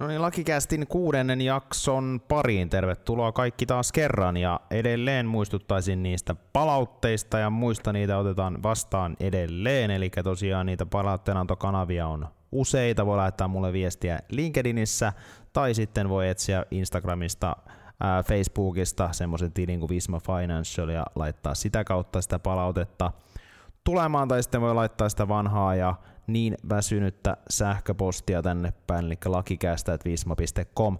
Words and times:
No 0.00 0.06
niin, 0.06 0.22
Lakikästin 0.22 0.86
kuudennen 0.86 1.40
jakson 1.40 2.20
pariin. 2.28 2.68
Tervetuloa 2.70 3.32
kaikki 3.32 3.66
taas 3.66 3.92
kerran 3.92 4.36
ja 4.36 4.60
edelleen 4.70 5.26
muistuttaisin 5.26 6.02
niistä 6.02 6.36
palautteista 6.52 7.38
ja 7.38 7.50
muista 7.50 7.92
niitä 7.92 8.18
otetaan 8.18 8.62
vastaan 8.62 9.16
edelleen. 9.20 9.90
Eli 9.90 10.10
tosiaan 10.24 10.66
niitä 10.66 10.86
palautteenantokanavia 10.86 12.06
on 12.06 12.28
useita. 12.52 13.06
Voi 13.06 13.16
lähettää 13.16 13.48
mulle 13.48 13.72
viestiä 13.72 14.18
LinkedInissä 14.28 15.12
tai 15.52 15.74
sitten 15.74 16.08
voi 16.08 16.28
etsiä 16.28 16.64
Instagramista 16.70 17.56
ää, 18.00 18.22
Facebookista 18.22 19.12
semmoisen 19.12 19.52
tilin 19.52 19.80
kuin 19.80 19.90
Visma 19.90 20.20
Financial 20.20 20.88
ja 20.88 21.06
laittaa 21.14 21.54
sitä 21.54 21.84
kautta 21.84 22.22
sitä 22.22 22.38
palautetta 22.38 23.12
tulemaan 23.84 24.28
tai 24.28 24.42
sitten 24.42 24.60
voi 24.60 24.74
laittaa 24.74 25.08
sitä 25.08 25.28
vanhaa 25.28 25.74
ja 25.74 25.94
niin 26.32 26.56
väsynyttä 26.68 27.36
sähköpostia 27.50 28.42
tänne 28.42 28.72
päin, 28.86 29.04
eli 29.06 29.14
lakikästä.visma.com. 29.24 30.98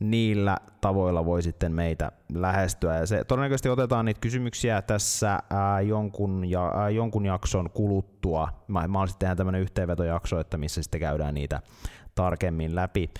Niillä 0.00 0.56
tavoilla 0.80 1.24
voi 1.24 1.42
sitten 1.42 1.72
meitä 1.72 2.12
lähestyä. 2.34 2.98
Ja 2.98 3.06
se, 3.06 3.24
todennäköisesti 3.24 3.68
otetaan 3.68 4.04
niitä 4.04 4.20
kysymyksiä 4.20 4.82
tässä 4.82 5.38
ää, 5.50 5.80
jonkun, 5.80 6.50
ja, 6.50 6.72
ää, 6.74 6.90
jonkun 6.90 7.26
jakson 7.26 7.70
kuluttua. 7.70 8.48
Mä, 8.68 8.88
mä 8.88 9.06
sitten 9.06 9.18
tehdä 9.18 9.36
tämmöinen 9.36 9.60
yhteenvetojakso, 9.62 10.40
että 10.40 10.58
missä 10.58 10.82
sitten 10.82 11.00
käydään 11.00 11.34
niitä 11.34 11.62
tarkemmin 12.14 12.74
läpi. 12.74 13.10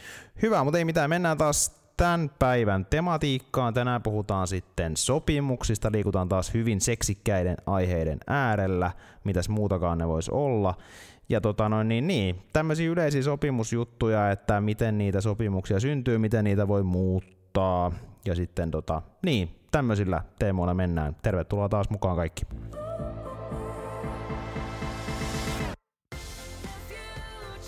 Hyvä, 0.42 0.64
mutta 0.64 0.78
ei 0.78 0.84
mitään, 0.84 1.10
mennään 1.10 1.38
taas 1.38 1.84
tämän 1.96 2.30
päivän 2.38 2.86
tematiikkaan. 2.86 3.74
Tänään 3.74 4.02
puhutaan 4.02 4.46
sitten 4.46 4.96
sopimuksista, 4.96 5.92
liikutaan 5.92 6.28
taas 6.28 6.54
hyvin 6.54 6.80
seksikkäiden 6.80 7.56
aiheiden 7.66 8.18
äärellä, 8.26 8.92
mitäs 9.24 9.48
muutakaan 9.48 9.98
ne 9.98 10.08
voisi 10.08 10.30
olla. 10.34 10.74
Ja 11.28 11.40
tota 11.40 11.68
noin, 11.68 11.88
niin, 11.88 12.06
niin, 12.06 12.42
tämmöisiä 12.52 12.90
yleisiä 12.90 13.22
sopimusjuttuja, 13.22 14.30
että 14.30 14.60
miten 14.60 14.98
niitä 14.98 15.20
sopimuksia 15.20 15.80
syntyy, 15.80 16.18
miten 16.18 16.44
niitä 16.44 16.68
voi 16.68 16.82
muuttaa. 16.82 17.92
Ja 18.24 18.34
sitten 18.34 18.70
tota, 18.70 19.02
niin, 19.24 19.48
tämmöisillä 19.70 20.22
teemoilla 20.38 20.74
mennään. 20.74 21.16
Tervetuloa 21.22 21.68
taas 21.68 21.90
mukaan 21.90 22.16
kaikki. 22.16 22.42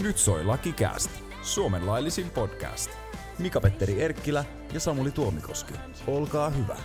Nyt 0.00 0.19
soi 0.19 0.41
Cast, 0.77 1.11
Suomen 1.42 1.86
laillisin 1.86 2.30
podcast. 2.30 2.91
Mika-Petteri 3.39 4.02
Erkkilä 4.02 4.45
ja 4.73 4.80
Samuli 4.80 5.11
Tuomikoski. 5.11 5.75
Olkaa 6.06 6.50
hyvä. 6.50 6.77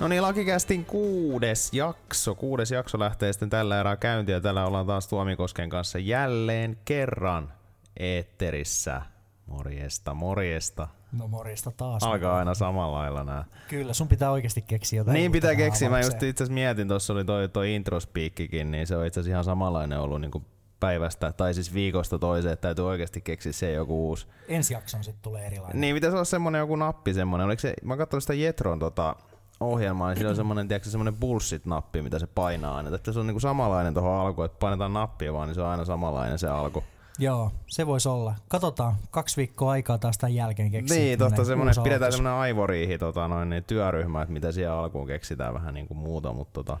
No 0.00 0.08
niin, 0.08 0.22
Lakikästin 0.22 0.84
kuudes 0.84 1.72
jakso. 1.72 2.34
Kuudes 2.34 2.70
jakso 2.70 2.98
lähtee 2.98 3.32
sitten 3.32 3.50
tällä 3.50 3.80
erää 3.80 3.96
käyntiin 3.96 4.34
ja 4.34 4.40
tällä 4.40 4.66
ollaan 4.66 4.86
taas 4.86 5.08
Tuomikosken 5.08 5.70
kanssa 5.70 5.98
jälleen 5.98 6.78
kerran 6.84 7.52
eetterissä. 7.96 9.02
Morjesta, 9.46 10.14
morjesta. 10.14 10.88
No 11.12 11.28
morjesta 11.28 11.70
taas. 11.70 12.02
Alkaa 12.02 12.38
aina 12.38 12.54
samalla 12.54 12.98
lailla 12.98 13.24
nää. 13.24 13.44
Kyllä, 13.68 13.92
sun 13.92 14.08
pitää 14.08 14.30
oikeasti 14.30 14.62
keksiä 14.62 15.00
jotain. 15.00 15.14
Niin 15.14 15.32
pitää 15.32 15.54
keksiä. 15.54 15.90
Mä 15.90 16.00
just 16.00 16.22
itse 16.22 16.44
mietin, 16.52 16.88
tuossa 16.88 17.12
oli 17.12 17.24
toi, 17.24 17.48
toi 17.48 17.74
introspiikkikin, 17.74 18.70
niin 18.70 18.86
se 18.86 18.96
on 18.96 19.06
itse 19.06 19.20
asiassa 19.20 19.34
ihan 19.34 19.44
samanlainen 19.44 20.00
ollut 20.00 20.20
niin 20.20 20.30
kuin 20.30 20.46
päivästä, 20.80 21.32
tai 21.32 21.54
siis 21.54 21.74
viikosta 21.74 22.18
toiseen, 22.18 22.52
että 22.52 22.62
täytyy 22.62 22.88
oikeasti 22.88 23.20
keksiä 23.20 23.52
se 23.52 23.72
joku 23.72 24.08
uusi. 24.08 24.26
Ensi 24.48 24.74
jakson 24.74 25.04
sitten 25.04 25.22
tulee 25.22 25.46
erilainen. 25.46 25.80
Niin, 25.80 25.96
pitäisi 25.96 26.14
olla 26.14 26.24
semmonen 26.24 26.58
joku 26.58 26.76
nappi 26.76 27.14
semmonen. 27.14 27.46
Oliko 27.46 27.60
se, 27.60 27.74
mä 27.84 27.96
katsoin 27.96 28.20
sitä 28.20 28.34
Jetron 28.34 28.78
tota, 28.78 29.16
ohjelmaa, 29.60 30.08
niin 30.08 30.16
siinä 30.16 30.30
on 30.30 30.36
semmonen, 30.36 30.68
tiedätkö, 30.68 30.90
semmonen 30.90 31.16
bullshit-nappi, 31.16 32.02
mitä 32.02 32.18
se 32.18 32.26
painaa 32.26 32.76
aina. 32.76 32.94
Että 32.94 33.12
se 33.12 33.20
on 33.20 33.26
niinku 33.26 33.40
samanlainen 33.40 33.94
tuohon 33.94 34.20
alkuun, 34.20 34.44
että 34.44 34.58
painetaan 34.58 34.92
nappia 34.92 35.32
vaan, 35.32 35.48
niin 35.48 35.54
se 35.54 35.60
on 35.60 35.68
aina 35.68 35.84
samanlainen 35.84 36.38
se 36.38 36.48
alku. 36.48 36.84
Joo, 37.18 37.52
se 37.66 37.86
voisi 37.86 38.08
olla. 38.08 38.34
Katsotaan, 38.48 38.94
kaksi 39.10 39.36
viikkoa 39.36 39.70
aikaa 39.70 39.98
taas 39.98 40.18
tämän 40.18 40.34
jälkeen 40.34 40.70
keksiä. 40.70 40.98
niin, 40.98 41.18
totta 41.18 41.42
uusi 41.42 41.80
pidetään 41.82 42.12
semmonen 42.12 42.38
aivoriihi 42.38 42.98
tota, 42.98 43.28
noin, 43.28 43.50
niin 43.50 43.64
työryhmä, 43.64 44.22
että 44.22 44.32
mitä 44.32 44.52
siellä 44.52 44.78
alkuun 44.78 45.06
keksitään 45.06 45.54
vähän 45.54 45.74
niinku 45.74 45.94
muuta, 45.94 46.32
mutta 46.32 46.52
tota, 46.54 46.78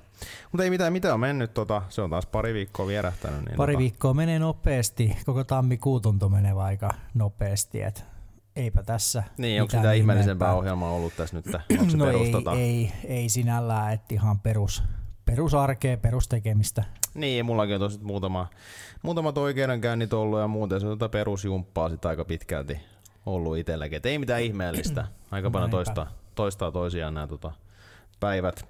mutta 0.52 0.64
ei 0.64 0.70
mitään, 0.70 0.92
mitä 0.92 1.14
on 1.14 1.20
mennyt, 1.20 1.54
tota, 1.54 1.82
se 1.88 2.02
on 2.02 2.10
taas 2.10 2.26
pari 2.26 2.54
viikkoa 2.54 2.86
vierähtänyt. 2.86 3.44
Niin 3.44 3.56
Pari 3.56 3.72
tota, 3.72 3.78
viikkoa 3.78 4.14
menee 4.14 4.38
nopeasti. 4.38 5.16
Koko 5.26 5.44
tammikuu 5.44 6.00
tuntuu 6.00 6.28
menee 6.28 6.52
aika 6.52 6.90
nopeasti. 7.14 7.82
Et 7.82 8.04
eipä 8.56 8.82
tässä 8.82 9.22
Niin, 9.38 9.62
onko 9.62 9.68
mitään 9.68 9.82
mitä 9.82 9.92
ihmeellisempää 9.92 10.54
ohjelmaa 10.54 10.90
ollut 10.90 11.16
tässä 11.16 11.36
nyt? 11.36 11.46
Onko 11.80 11.90
se 11.90 11.96
no 11.96 12.10
ei, 12.10 12.32
ei, 12.56 12.92
ei 13.04 13.28
sinällään, 13.28 13.92
että 13.92 14.14
ihan 14.14 14.40
perus, 14.40 14.82
perusarkea, 15.24 15.96
perustekemistä. 15.96 16.84
Niin, 17.14 17.46
mullakin 17.46 17.74
on 17.74 17.80
tosi 17.80 17.98
muutama, 18.02 18.46
muutamat 19.02 19.38
oikeudenkäynnit 19.38 20.12
ollut 20.12 20.40
ja 20.40 20.48
muuten 20.48 20.80
se 20.80 20.86
on 20.86 20.98
tota 20.98 21.08
perusjumppaa 21.08 21.90
sit 21.90 22.04
aika 22.04 22.24
pitkälti 22.24 22.80
ollut 23.26 23.58
itselläkin. 23.58 23.96
Et 23.96 24.06
ei 24.06 24.18
mitään 24.18 24.42
ihmeellistä. 24.42 25.06
Aika 25.30 25.50
paljon 25.50 25.70
Näinpä. 25.70 25.76
toistaa, 25.76 26.10
toistaa 26.34 26.72
toisiaan 26.72 27.14
nämä 27.14 27.26
tota, 27.26 27.52
päivät. 28.20 28.68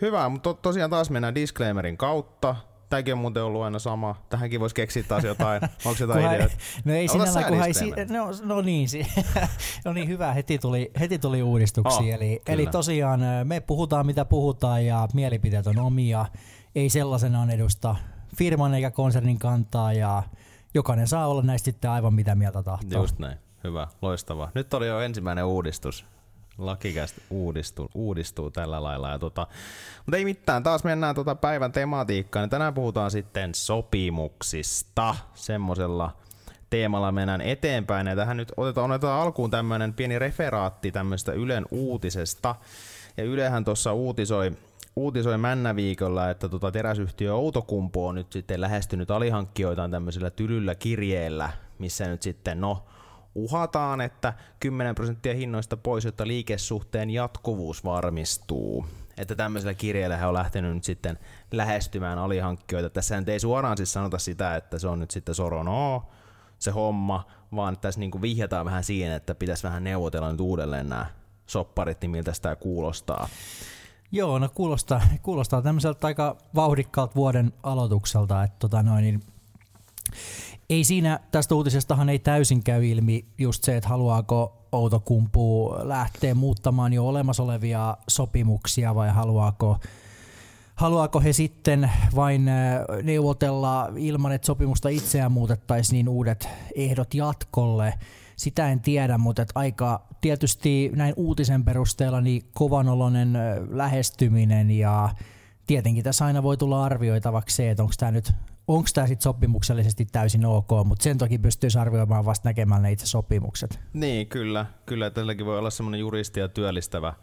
Hyvä, 0.00 0.28
mutta 0.28 0.54
to, 0.54 0.58
tosiaan 0.62 0.90
taas 0.90 1.10
mennään 1.10 1.34
disclaimerin 1.34 1.96
kautta. 1.96 2.56
Tämäkin 2.92 3.14
on 3.14 3.18
muuten 3.18 3.42
ollut 3.44 3.62
aina 3.62 3.78
sama. 3.78 4.14
Tähänkin 4.28 4.60
voisi 4.60 4.74
keksiä 4.74 5.02
taas 5.02 5.24
jotain. 5.24 5.60
Onko 5.84 5.96
jotain 6.00 6.26
ideoita? 6.26 6.56
No 6.84 6.92
ei 6.94 7.08
sä 7.08 7.42
kunhan 7.48 7.66
ei, 7.68 7.74
si- 7.74 7.90
no, 8.10 8.30
no 8.42 8.60
niin, 8.62 8.88
si- 8.88 9.06
no 9.84 9.92
niin 9.92 10.08
hyvä, 10.08 10.32
heti 10.32 10.58
tuli, 10.58 10.90
heti 11.00 11.18
tuli 11.18 11.42
uudistuksia. 11.42 11.98
Oh, 11.98 12.08
eli, 12.08 12.40
kyllä. 12.44 12.54
eli 12.54 12.66
tosiaan 12.66 13.20
me 13.44 13.60
puhutaan 13.60 14.06
mitä 14.06 14.24
puhutaan 14.24 14.86
ja 14.86 15.08
mielipiteet 15.14 15.66
on 15.66 15.78
omia, 15.78 16.26
ei 16.74 16.88
sellaisenaan 16.88 17.50
edusta 17.50 17.96
firman 18.36 18.74
eikä 18.74 18.90
konsernin 18.90 19.38
kantaa 19.38 19.92
ja 19.92 20.22
jokainen 20.74 21.08
saa 21.08 21.26
olla 21.26 21.42
näistä 21.42 21.64
sitten 21.64 21.90
aivan 21.90 22.14
mitä 22.14 22.34
mieltä 22.34 22.62
tahtoo. 22.62 23.02
Just 23.02 23.18
näin. 23.18 23.38
Hyvä, 23.64 23.88
loistavaa. 24.02 24.50
Nyt 24.54 24.74
oli 24.74 24.86
jo 24.86 25.00
ensimmäinen 25.00 25.44
uudistus. 25.44 26.04
Lakikästä 26.58 27.20
uudistuu, 27.30 27.88
uudistuu 27.94 28.50
tällä 28.50 28.82
lailla. 28.82 29.10
Ja 29.10 29.18
tota, 29.18 29.46
mutta 30.06 30.16
ei 30.16 30.24
mitään, 30.24 30.62
taas 30.62 30.84
mennään 30.84 31.14
tota 31.14 31.34
päivän 31.34 31.72
tematiikkaan. 31.72 32.50
Tänään 32.50 32.74
puhutaan 32.74 33.10
sitten 33.10 33.54
sopimuksista. 33.54 35.14
Semmoisella 35.34 36.16
teemalla 36.70 37.12
mennään 37.12 37.40
eteenpäin. 37.40 38.06
Ja 38.06 38.16
tähän 38.16 38.36
nyt 38.36 38.52
otetaan, 38.56 38.90
otetaan 38.90 39.20
alkuun 39.20 39.50
tämmöinen 39.50 39.94
pieni 39.94 40.18
referaatti 40.18 40.92
tämmöistä 40.92 41.32
Ylen 41.32 41.66
uutisesta. 41.70 42.54
Ja 43.16 43.24
Ylehän 43.24 43.64
tuossa 43.64 43.92
uutisoi, 43.92 44.52
uutisoi 44.96 45.38
Männäviikolla, 45.38 46.30
että 46.30 46.48
tota 46.48 46.72
teräsyhtiö 46.72 47.34
Outokumpu 47.34 48.06
on 48.06 48.14
nyt 48.14 48.32
sitten 48.32 48.60
lähestynyt 48.60 49.10
alihankkijoitaan 49.10 49.90
tämmöisellä 49.90 50.30
tylyllä 50.30 50.74
kirjeellä, 50.74 51.50
missä 51.78 52.08
nyt 52.08 52.22
sitten 52.22 52.60
no 52.60 52.82
uhataan, 53.34 54.00
että 54.00 54.32
10 54.60 54.94
prosenttia 54.94 55.34
hinnoista 55.34 55.76
pois, 55.76 56.04
jotta 56.04 56.26
liikesuhteen 56.26 57.10
jatkuvuus 57.10 57.84
varmistuu. 57.84 58.86
Että 59.16 59.34
tämmöisellä 59.34 59.74
kirjeellä 59.74 60.16
he 60.16 60.26
on 60.26 60.34
lähtenyt 60.34 60.74
nyt 60.74 60.84
sitten 60.84 61.18
lähestymään 61.52 62.18
alihankkijoita. 62.18 62.90
Tässä 62.90 63.22
ei 63.26 63.40
suoraan 63.40 63.76
siis 63.76 63.92
sanota 63.92 64.18
sitä, 64.18 64.56
että 64.56 64.78
se 64.78 64.88
on 64.88 64.98
nyt 64.98 65.10
sitten 65.10 65.34
soronoo 65.34 66.12
se 66.62 66.70
homma, 66.70 67.26
vaan 67.54 67.78
tässä 67.78 68.00
niinku 68.00 68.22
vihjataan 68.22 68.66
vähän 68.66 68.84
siihen, 68.84 69.12
että 69.12 69.34
pitäisi 69.34 69.62
vähän 69.62 69.84
neuvotella 69.84 70.32
nyt 70.32 70.40
uudelleen 70.40 70.88
nämä 70.88 71.06
sopparit, 71.46 72.00
niin 72.00 72.10
miltä 72.10 72.32
sitä 72.32 72.56
kuulostaa. 72.56 73.28
Joo, 74.12 74.38
no 74.38 74.48
kuulostaa, 74.54 75.00
kuulostaa 75.22 75.62
tämmöiseltä 75.62 76.06
aika 76.06 76.36
vauhdikkaalta 76.54 77.14
vuoden 77.14 77.52
aloitukselta, 77.62 78.42
että 78.42 78.56
tota 78.58 78.82
noin, 78.82 79.02
niin 79.02 79.22
ei 80.72 80.84
siinä, 80.84 81.20
tästä 81.30 81.54
uutisestahan 81.54 82.08
ei 82.08 82.18
täysin 82.18 82.62
käy 82.62 82.86
ilmi 82.86 83.24
just 83.38 83.64
se, 83.64 83.76
että 83.76 83.88
haluaako 83.88 84.58
Outokumpu 84.72 85.74
lähteä 85.82 86.34
muuttamaan 86.34 86.92
jo 86.92 87.08
olemassa 87.08 87.42
olevia 87.42 87.96
sopimuksia 88.08 88.94
vai 88.94 89.08
haluaako, 89.10 89.78
haluaako 90.74 91.20
he 91.20 91.32
sitten 91.32 91.90
vain 92.14 92.48
äh, 92.48 92.80
neuvotella 93.02 93.88
ilman, 93.96 94.32
että 94.32 94.46
sopimusta 94.46 94.88
itseään 94.88 95.32
muutettaisiin 95.32 95.92
niin 95.92 96.08
uudet 96.08 96.48
ehdot 96.74 97.14
jatkolle. 97.14 97.94
Sitä 98.36 98.70
en 98.70 98.80
tiedä, 98.80 99.18
mutta 99.18 99.46
aika 99.54 100.02
tietysti 100.20 100.90
näin 100.94 101.14
uutisen 101.16 101.64
perusteella 101.64 102.20
niin 102.20 102.42
kovanoloinen 102.54 103.36
äh, 103.36 103.42
lähestyminen 103.70 104.70
ja 104.70 105.08
tietenkin 105.66 106.04
tässä 106.04 106.24
aina 106.24 106.42
voi 106.42 106.56
tulla 106.56 106.84
arvioitavaksi 106.84 107.56
se, 107.56 107.70
että 107.70 107.82
onko 107.82 107.94
tämä 107.98 108.12
nyt 108.12 108.32
onko 108.76 108.88
tämä 108.94 109.06
sitten 109.06 109.22
sopimuksellisesti 109.22 110.04
täysin 110.04 110.46
ok, 110.46 110.70
mutta 110.84 111.02
sen 111.02 111.18
toki 111.18 111.38
pystyisi 111.38 111.78
arvioimaan 111.78 112.24
vasta 112.24 112.48
näkemään 112.48 112.82
ne 112.82 112.92
itse 112.92 113.06
sopimukset. 113.06 113.80
Niin, 113.92 114.26
kyllä. 114.26 114.66
Kyllä, 114.86 115.10
tälläkin 115.10 115.46
voi 115.46 115.58
olla 115.58 115.70
semmoinen 115.70 116.00
juristi 116.00 116.40
ja 116.40 116.48
työllistävä, 116.48 117.14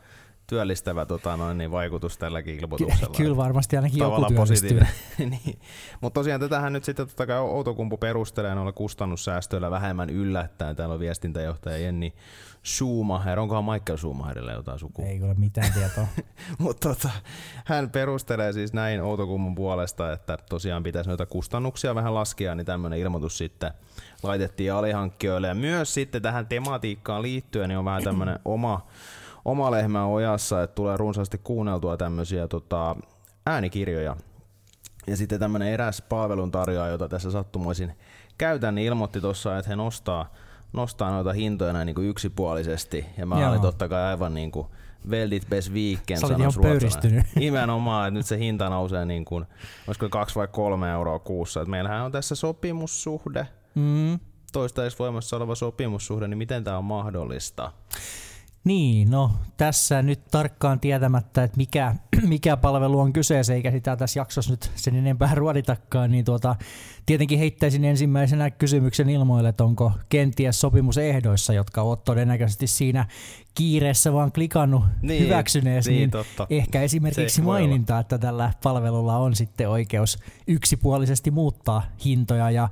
työllistävä 0.50 1.06
tota, 1.06 1.38
noin, 1.38 1.58
niin 1.58 1.72
vaikutus 1.72 2.18
tälläkin 2.18 2.60
ilmoituksella. 2.60 3.16
Kyllä 3.18 3.38
varmasti 3.38 3.76
ainakin 3.76 4.00
joku 4.00 4.26
positiivinen. 4.36 4.90
niin. 5.18 5.60
Mutta 6.02 6.20
tosiaan 6.20 6.42
tätähän 6.42 6.74
nyt 6.74 6.84
sitten 6.84 7.08
totta 7.08 7.28
kai 7.28 7.40
Outokumpu 7.40 7.98
perustelee 7.98 8.56
noilla 8.56 8.72
kustannussäästöillä 8.72 9.72
vähemmän 9.72 10.10
yllättäen. 10.10 10.76
Täällä 10.76 10.94
on 10.94 11.00
viestintäjohtaja 11.00 11.78
Jenni 11.78 12.14
Schumacher. 12.66 13.40
Onkohan 13.40 13.66
Michael 13.66 13.98
Schumacherille 13.98 14.54
jotain 14.54 14.80
sukua? 14.80 15.06
Ei 15.06 15.24
ole 15.24 15.34
mitään 15.34 15.74
tietoa. 15.74 16.08
Mutta 16.58 16.90
tota, 16.90 17.10
hän 17.66 17.90
perustelee 17.90 18.54
siis 18.54 18.74
näin 18.74 19.02
Outokummun 19.02 19.56
puolesta, 19.56 20.14
että 20.14 20.38
tosiaan 20.50 20.84
pitäisi 20.84 21.10
noita 21.10 21.26
kustannuksia 21.26 21.96
vähän 21.96 22.14
laskea, 22.14 22.56
niin 22.56 22.66
tämmöinen 22.66 23.00
ilmoitus 23.00 23.38
sitten 23.38 23.72
laitettiin 24.24 24.74
alihankkijoille. 24.74 25.48
Ja 25.48 25.56
myös 25.56 25.94
sitten 25.94 26.22
tähän 26.22 26.48
tematiikkaan 26.48 27.22
liittyen 27.22 27.70
niin 27.70 27.78
on 27.78 27.86
vähän 27.86 28.04
tämmöinen 28.04 28.40
oma, 28.46 28.88
oma 29.46 29.72
lehmä 29.72 30.06
ojassa, 30.06 30.64
että 30.64 30.76
tulee 30.76 30.98
runsaasti 30.98 31.38
kuunneltua 31.44 31.98
tämmöisiä 31.98 32.48
tota, 32.48 32.96
äänikirjoja. 33.46 34.16
Ja 35.08 35.18
sitten 35.18 35.40
tämmöinen 35.40 35.68
eräs 35.68 36.02
palveluntarjoaja, 36.10 36.92
jota 36.92 37.10
tässä 37.10 37.32
sattumoisin 37.32 37.94
käytän, 38.38 38.76
niin 38.76 38.88
ilmoitti 38.88 39.22
tuossa, 39.22 39.58
että 39.58 39.70
he 39.70 39.76
nostaa, 39.76 40.34
nostaa 40.74 41.12
noita 41.12 41.34
hintoja 41.34 41.74
näin 41.74 41.86
niin 41.86 41.96
kuin 41.96 42.08
yksipuolisesti. 42.08 43.06
Ja 43.18 43.26
mä 43.26 43.40
Joo. 43.42 43.50
olin 43.50 43.62
totta 43.62 43.88
kai 43.90 44.04
aivan 44.04 44.34
niin 44.34 44.52
kuin 44.52 44.68
olit 45.06 45.44
sanoisi 46.20 46.42
ihan 46.42 46.54
ruotsalainen. 46.56 46.62
pöyristynyt. 46.80 47.26
Nimenomaan, 47.36 48.08
että 48.08 48.18
nyt 48.18 48.26
se 48.26 48.38
hinta 48.38 48.70
nousee 48.70 49.06
niin 49.06 49.26
kuin, 49.26 49.46
olisiko 49.88 50.10
kaksi 50.10 50.36
vai 50.36 50.48
kolme 50.48 50.92
euroa 50.92 51.20
kuussa. 51.20 51.62
Et 51.62 51.68
meillähän 51.68 52.06
on 52.06 52.12
tässä 52.12 52.36
sopimussuhde, 52.36 53.48
Mm. 53.76 54.20
toistaiseksi 54.54 55.00
voimassa 55.00 55.38
oleva 55.38 55.56
sopimussuhde, 55.56 56.28
niin 56.28 56.38
miten 56.38 56.64
tämä 56.64 56.78
on 56.78 56.84
mahdollista? 56.86 57.72
Niin, 58.70 59.12
no 59.12 59.32
tässä 59.58 60.02
nyt 60.02 60.20
tarkkaan 60.32 60.80
tietämättä, 60.80 61.44
että 61.44 61.58
mikä, 61.58 61.96
mikä 62.28 62.58
palvelu 62.58 63.00
on 63.00 63.14
kyseessä, 63.14 63.54
eikä 63.54 63.72
sitä 63.72 63.96
tässä 63.96 64.20
jaksossa 64.20 64.52
nyt 64.52 64.72
sen 64.76 64.96
enempää 64.96 65.36
ruoditakaan, 65.36 66.12
niin 66.12 66.26
tuota, 66.26 66.56
tietenkin 67.06 67.40
heittäisin 67.40 67.86
ensimmäisenä 67.86 68.52
kysymyksen 68.52 69.10
ilmoille, 69.10 69.50
että 69.50 69.64
onko 69.64 69.92
kenties 70.10 70.62
sopimusehdoissa, 70.62 71.54
jotka 71.54 71.82
oot 71.82 72.04
todennäköisesti 72.04 72.68
siinä 72.68 73.06
kiireessä 73.56 74.14
vaan 74.14 74.32
klikannut 74.32 74.84
Niin, 75.02 75.24
hyväksynees, 75.24 75.88
niin, 75.88 75.98
niin, 75.98 76.12
totta. 76.12 76.48
ehkä 76.50 76.82
esimerkiksi 76.82 77.42
maininta, 77.42 78.00
että 78.00 78.18
tällä 78.18 78.54
palvelulla 78.64 79.18
on 79.18 79.36
sitten 79.36 79.70
oikeus 79.70 80.18
yksipuolisesti 80.48 81.32
muuttaa 81.32 81.84
hintoja 82.06 82.52
ja 82.52 82.70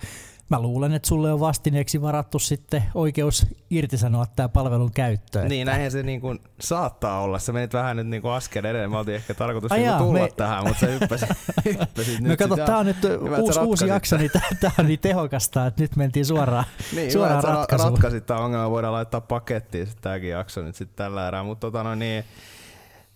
Mä 0.49 0.59
luulen, 0.59 0.93
että 0.93 1.07
sulle 1.07 1.33
on 1.33 1.39
vastineeksi 1.39 2.01
varattu 2.01 2.39
sitten 2.39 2.83
oikeus 2.95 3.45
irtisanoa 3.69 4.25
tämä 4.35 4.49
palvelun 4.49 4.91
käyttö. 4.91 5.43
Niin, 5.43 5.65
näinhän 5.67 5.91
se 5.91 6.03
niin 6.03 6.21
kuin 6.21 6.39
saattaa 6.61 7.21
olla. 7.21 7.39
Se 7.39 7.51
menit 7.51 7.73
vähän 7.73 7.97
nyt 7.97 8.07
niin 8.07 8.21
kuin 8.21 8.31
askel 8.31 8.65
edelleen. 8.65 8.91
Mä 8.91 8.99
oltiin 8.99 9.15
ehkä 9.15 9.33
tarkoitus 9.33 9.71
Ai 9.71 9.77
niin 9.77 9.85
jaa, 9.85 9.97
tulla 9.99 10.13
me- 10.19 10.29
tähän, 10.37 10.63
mutta 10.67 10.79
sä 10.79 10.87
hyppäsit, 10.87 11.29
hyppäsit 11.65 12.19
No 12.19 12.27
nyt 12.27 12.39
kato, 12.39 12.55
sit. 12.55 12.65
tää 12.65 12.77
on 12.77 12.85
nyt 12.85 13.03
Hyvä, 13.03 13.37
että 13.37 13.53
sä 13.53 13.61
uusi, 13.61 13.69
uusi 13.69 13.87
jakso, 13.87 14.17
niin 14.17 14.31
tää 14.61 14.71
on 14.79 14.85
niin 14.87 14.99
tehokasta, 14.99 15.65
että 15.65 15.81
nyt 15.83 15.95
mentiin 15.95 16.25
suoraan, 16.25 16.65
Niin, 16.95 17.11
suoraan 17.11 17.37
hyvä, 17.37 17.39
että 17.39 17.51
sä 17.51 17.57
ratkaisuun. 17.59 17.91
ratkaisit 17.91 18.25
tämän 18.25 18.43
ongelman. 18.43 18.71
Voidaan 18.71 18.93
laittaa 18.93 19.21
pakettiin 19.21 19.87
sit 19.87 19.97
tääkin 20.01 20.29
jakso 20.29 20.61
nyt 20.61 20.75
sitten 20.75 20.95
tällä 21.05 21.27
erää. 21.27 21.43
Mutta 21.43 21.67
tota, 21.67 21.83
no 21.83 21.95
niin, 21.95 22.23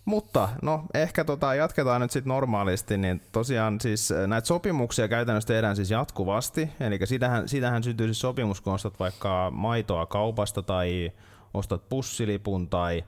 mutta 0.04 0.48
no 0.62 0.84
ehkä 0.94 1.24
tota, 1.24 1.54
jatketaan 1.54 2.00
nyt 2.00 2.10
sitten 2.10 2.28
normaalisti, 2.28 2.98
niin 2.98 3.22
tosiaan 3.32 3.80
siis 3.80 4.12
äh, 4.12 4.26
näitä 4.26 4.46
sopimuksia 4.46 5.08
käytännössä 5.08 5.48
tehdään 5.48 5.76
siis 5.76 5.90
jatkuvasti, 5.90 6.70
eli 6.80 6.98
sitähän, 7.04 7.48
sitähän 7.48 7.82
syntyy 7.82 8.06
siis 8.06 8.20
sopimus, 8.20 8.60
kun 8.60 8.72
ostat 8.72 9.00
vaikka 9.00 9.50
maitoa 9.50 10.06
kaupasta 10.06 10.62
tai 10.62 11.12
ostat 11.54 11.88
pussilipun 11.88 12.68
tai 12.68 13.04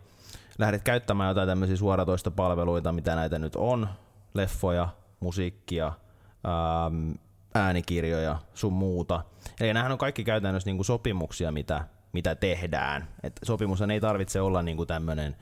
lähdet 0.59 0.83
käyttämään 0.83 1.29
jotain 1.29 1.49
tämmöisiä 1.49 1.77
suoratoistopalveluita, 1.77 2.93
mitä 2.93 3.15
näitä 3.15 3.39
nyt 3.39 3.57
on, 3.57 3.89
leffoja, 4.35 4.89
musiikkia, 5.21 5.87
ähm, 5.87 7.11
äänikirjoja, 7.55 8.39
sun 8.55 8.73
muuta. 8.73 9.25
Eli 9.61 9.69
nämähän 9.73 9.93
on 9.93 9.99
kaikki 9.99 10.25
käytännössä 10.25 10.69
niinku 10.69 10.85
sopimuksia, 10.85 11.53
mitä, 11.53 11.85
mitä 12.13 12.35
tehdään. 12.35 13.09
Et 13.23 13.33
sopimushan 13.43 13.91
ei 13.91 14.01
tarvitse 14.01 14.41
olla 14.41 14.63
niinku 14.63 14.87
tämmöinen 14.87 15.37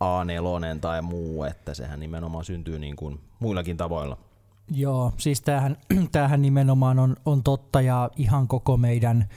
A4 0.00 0.78
tai 0.80 1.02
muu, 1.02 1.44
että 1.44 1.74
sehän 1.74 2.00
nimenomaan 2.00 2.44
syntyy 2.44 2.78
niin 2.78 2.96
kuin 2.96 3.20
muillakin 3.40 3.76
tavoilla. 3.76 4.18
Joo, 4.70 5.12
siis 5.16 5.40
tämähän, 5.42 5.76
tämähän 6.12 6.42
nimenomaan 6.42 6.98
on, 6.98 7.16
on 7.26 7.42
totta 7.42 7.80
ja 7.80 8.10
ihan 8.16 8.48
koko 8.48 8.76
meidän 8.76 9.28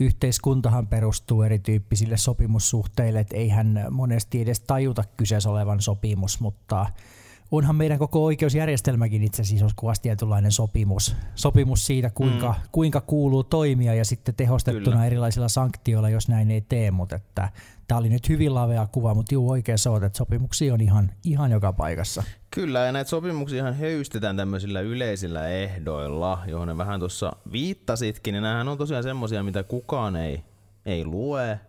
yhteiskuntahan 0.00 0.86
perustuu 0.86 1.42
erityyppisille 1.42 2.16
sopimussuhteille, 2.16 3.20
että 3.20 3.36
eihän 3.36 3.86
monesti 3.90 4.40
edes 4.40 4.60
tajuta 4.60 5.04
kyseessä 5.16 5.50
olevan 5.50 5.80
sopimus, 5.80 6.40
mutta 6.40 6.86
onhan 7.50 7.76
meidän 7.76 7.98
koko 7.98 8.24
oikeusjärjestelmäkin 8.24 9.22
itse 9.22 9.42
asiassa 9.42 9.74
kuvasti 9.76 10.02
tietynlainen 10.02 10.52
sopimus. 10.52 11.16
Sopimus 11.34 11.86
siitä, 11.86 12.10
kuinka, 12.10 12.54
mm. 12.58 12.68
kuinka 12.72 13.00
kuuluu 13.00 13.44
toimia 13.44 13.94
ja 13.94 14.04
sitten 14.04 14.34
tehostettuna 14.34 14.96
Kyllä. 14.96 15.06
erilaisilla 15.06 15.48
sanktioilla, 15.48 16.08
jos 16.08 16.28
näin 16.28 16.50
ei 16.50 16.60
tee, 16.60 16.90
mutta 16.90 17.16
että 17.16 17.48
tämä 17.88 17.98
oli 17.98 18.08
nyt 18.08 18.28
hyvin 18.28 18.54
lavea 18.54 18.86
kuva, 18.86 19.14
mutta 19.14 19.34
juu 19.34 19.50
oikeassa 19.50 19.90
olet, 19.90 20.02
että 20.02 20.16
sopimuksia 20.16 20.74
on 20.74 20.80
ihan, 20.80 21.10
ihan 21.24 21.50
joka 21.50 21.72
paikassa. 21.72 22.22
Kyllä, 22.50 22.80
ja 22.80 22.92
näitä 22.92 23.10
sopimuksia 23.10 23.58
ihan 23.58 23.74
höystetään 23.74 24.36
tämmöisillä 24.36 24.80
yleisillä 24.80 25.48
ehdoilla, 25.48 26.38
johon 26.46 26.68
ne 26.68 26.76
vähän 26.76 27.00
tuossa 27.00 27.32
viittasitkin, 27.52 28.32
niin 28.32 28.42
nämähän 28.42 28.68
on 28.68 28.78
tosiaan 28.78 29.02
semmosia, 29.02 29.42
mitä 29.42 29.62
kukaan 29.62 30.16
ei, 30.16 30.44
ei 30.86 31.04
lue. 31.04 31.60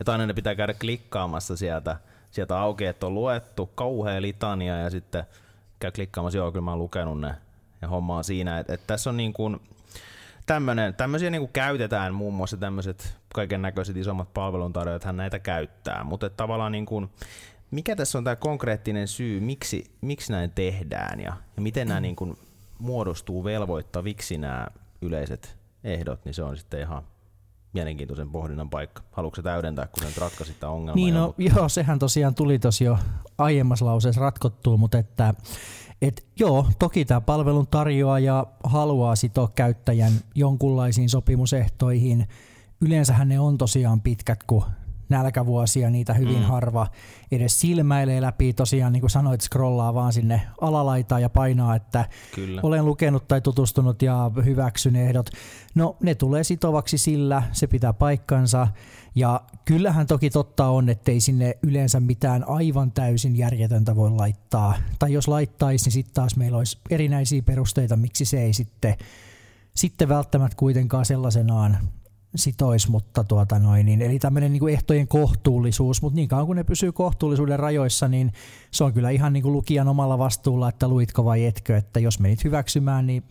Että 0.00 0.12
aina 0.12 0.26
ne 0.26 0.34
pitää 0.34 0.54
käydä 0.54 0.74
klikkaamassa 0.74 1.56
sieltä, 1.56 1.96
sieltä 2.30 2.60
auki, 2.60 2.84
että 2.84 3.06
on 3.06 3.14
luettu 3.14 3.66
kauhea 3.66 4.22
litania 4.22 4.76
ja 4.76 4.90
sitten 4.90 5.24
käy 5.80 5.90
klikkaamassa, 5.90 6.38
joo, 6.38 6.52
kyllä 6.52 6.64
mä 6.64 6.70
oon 6.70 6.78
lukenut 6.78 7.20
ne 7.20 7.34
ja 7.82 7.88
homma 7.88 8.16
on 8.16 8.24
siinä. 8.24 8.58
Että 8.58 8.74
et 8.74 8.86
tässä 8.86 9.10
on 9.10 9.16
niin 9.16 9.32
kuin, 9.32 9.60
tämmönen, 10.46 10.94
tämmöisiä 10.94 11.30
niin 11.30 11.42
kuin 11.42 11.52
käytetään 11.52 12.14
muun 12.14 12.34
muassa 12.34 12.56
tämmöiset 12.56 13.16
kaiken 13.34 13.62
näköiset 13.62 13.96
isommat 13.96 14.34
palveluntarjoajat 14.34 15.04
hän 15.04 15.16
näitä 15.16 15.38
käyttää, 15.38 16.04
mutta 16.04 16.30
tavallaan 16.30 16.72
niin 16.72 16.86
kuin, 16.86 17.10
mikä 17.70 17.96
tässä 17.96 18.18
on 18.18 18.24
tämä 18.24 18.36
konkreettinen 18.36 19.08
syy, 19.08 19.40
miksi, 19.40 19.84
miksi 20.00 20.32
näin 20.32 20.50
tehdään 20.50 21.20
ja, 21.20 21.32
ja 21.56 21.62
miten 21.62 21.88
nämä 21.88 22.00
niin 22.00 22.16
kuin 22.16 22.36
muodostuu 22.78 23.44
velvoittaviksi 23.44 24.38
nämä 24.38 24.66
yleiset 25.02 25.56
ehdot, 25.84 26.24
niin 26.24 26.34
se 26.34 26.42
on 26.42 26.56
sitten 26.56 26.80
ihan 26.80 27.02
mielenkiintoisen 27.72 28.30
pohdinnan 28.30 28.70
paikka. 28.70 29.02
Haluatko 29.12 29.36
sä 29.36 29.42
täydentää, 29.42 29.86
kun 29.86 30.02
nyt 30.04 30.18
ratkaisit 30.18 30.60
tämän 30.60 30.74
ongelman? 30.74 30.96
Niin 30.96 31.14
no, 31.14 31.26
mutta- 31.26 31.42
joo, 31.42 31.68
sehän 31.68 31.98
tosiaan 31.98 32.34
tuli 32.34 32.58
tosi 32.58 32.84
jo 32.84 32.98
aiemmassa 33.38 33.84
lauseessa 33.84 34.20
ratkottua, 34.20 34.76
mutta 34.76 34.98
että 34.98 35.34
et 36.02 36.26
joo, 36.38 36.66
toki 36.78 37.04
tämä 37.04 37.20
palvelun 37.20 37.66
tarjoaja 37.66 38.46
haluaa 38.64 39.16
sitoa 39.16 39.48
käyttäjän 39.54 40.12
jonkunlaisiin 40.34 41.08
sopimusehtoihin. 41.08 42.28
Yleensähän 42.80 43.28
ne 43.28 43.40
on 43.40 43.58
tosiaan 43.58 44.00
pitkät, 44.00 44.42
kun 44.42 44.64
nälkävuosia, 45.10 45.90
niitä 45.90 46.14
hyvin 46.14 46.38
mm. 46.38 46.44
harva 46.44 46.86
edes 47.32 47.60
silmäilee 47.60 48.20
läpi. 48.20 48.52
Tosiaan 48.52 48.92
niin 48.92 49.00
kuin 49.00 49.10
sanoit, 49.10 49.40
scrollaa 49.40 49.94
vaan 49.94 50.12
sinne 50.12 50.42
alalaitaan 50.60 51.22
ja 51.22 51.30
painaa, 51.30 51.76
että 51.76 52.08
Kyllä. 52.34 52.60
olen 52.64 52.84
lukenut 52.84 53.28
tai 53.28 53.40
tutustunut 53.40 54.02
ja 54.02 54.30
hyväksyn 54.44 54.96
ehdot. 54.96 55.30
No 55.74 55.96
ne 56.02 56.14
tulee 56.14 56.44
sitovaksi 56.44 56.98
sillä, 56.98 57.42
se 57.52 57.66
pitää 57.66 57.92
paikkansa. 57.92 58.68
Ja 59.14 59.40
kyllähän 59.64 60.06
toki 60.06 60.30
totta 60.30 60.66
on, 60.66 60.88
ettei 60.88 61.20
sinne 61.20 61.58
yleensä 61.62 62.00
mitään 62.00 62.48
aivan 62.48 62.92
täysin 62.92 63.36
järjetöntä 63.36 63.96
voi 63.96 64.10
laittaa. 64.10 64.74
Tai 64.98 65.12
jos 65.12 65.28
laittaisi, 65.28 65.84
niin 65.84 65.92
sitten 65.92 66.14
taas 66.14 66.36
meillä 66.36 66.58
olisi 66.58 66.78
erinäisiä 66.90 67.42
perusteita, 67.42 67.96
miksi 67.96 68.24
se 68.24 68.42
ei 68.42 68.52
sitten, 68.52 68.94
sitten 69.74 70.08
välttämättä 70.08 70.56
kuitenkaan 70.56 71.04
sellaisenaan 71.04 71.78
sitois, 72.36 72.88
mutta 72.88 73.24
tuota 73.24 73.58
noin, 73.58 73.86
niin, 73.86 74.02
eli 74.02 74.18
tämmöinen 74.18 74.52
niin 74.52 74.68
ehtojen 74.68 75.08
kohtuullisuus, 75.08 76.02
mutta 76.02 76.16
niin 76.16 76.28
kauan 76.28 76.46
kun 76.46 76.56
ne 76.56 76.64
pysyy 76.64 76.92
kohtuullisuuden 76.92 77.58
rajoissa, 77.58 78.08
niin 78.08 78.32
se 78.70 78.84
on 78.84 78.92
kyllä 78.92 79.10
ihan 79.10 79.32
niin 79.32 79.42
kuin 79.42 79.52
lukijan 79.52 79.88
omalla 79.88 80.18
vastuulla, 80.18 80.68
että 80.68 80.88
luitko 80.88 81.24
vai 81.24 81.46
etkö, 81.46 81.76
että 81.76 82.00
jos 82.00 82.20
menit 82.20 82.44
hyväksymään, 82.44 83.06
niin 83.06 83.22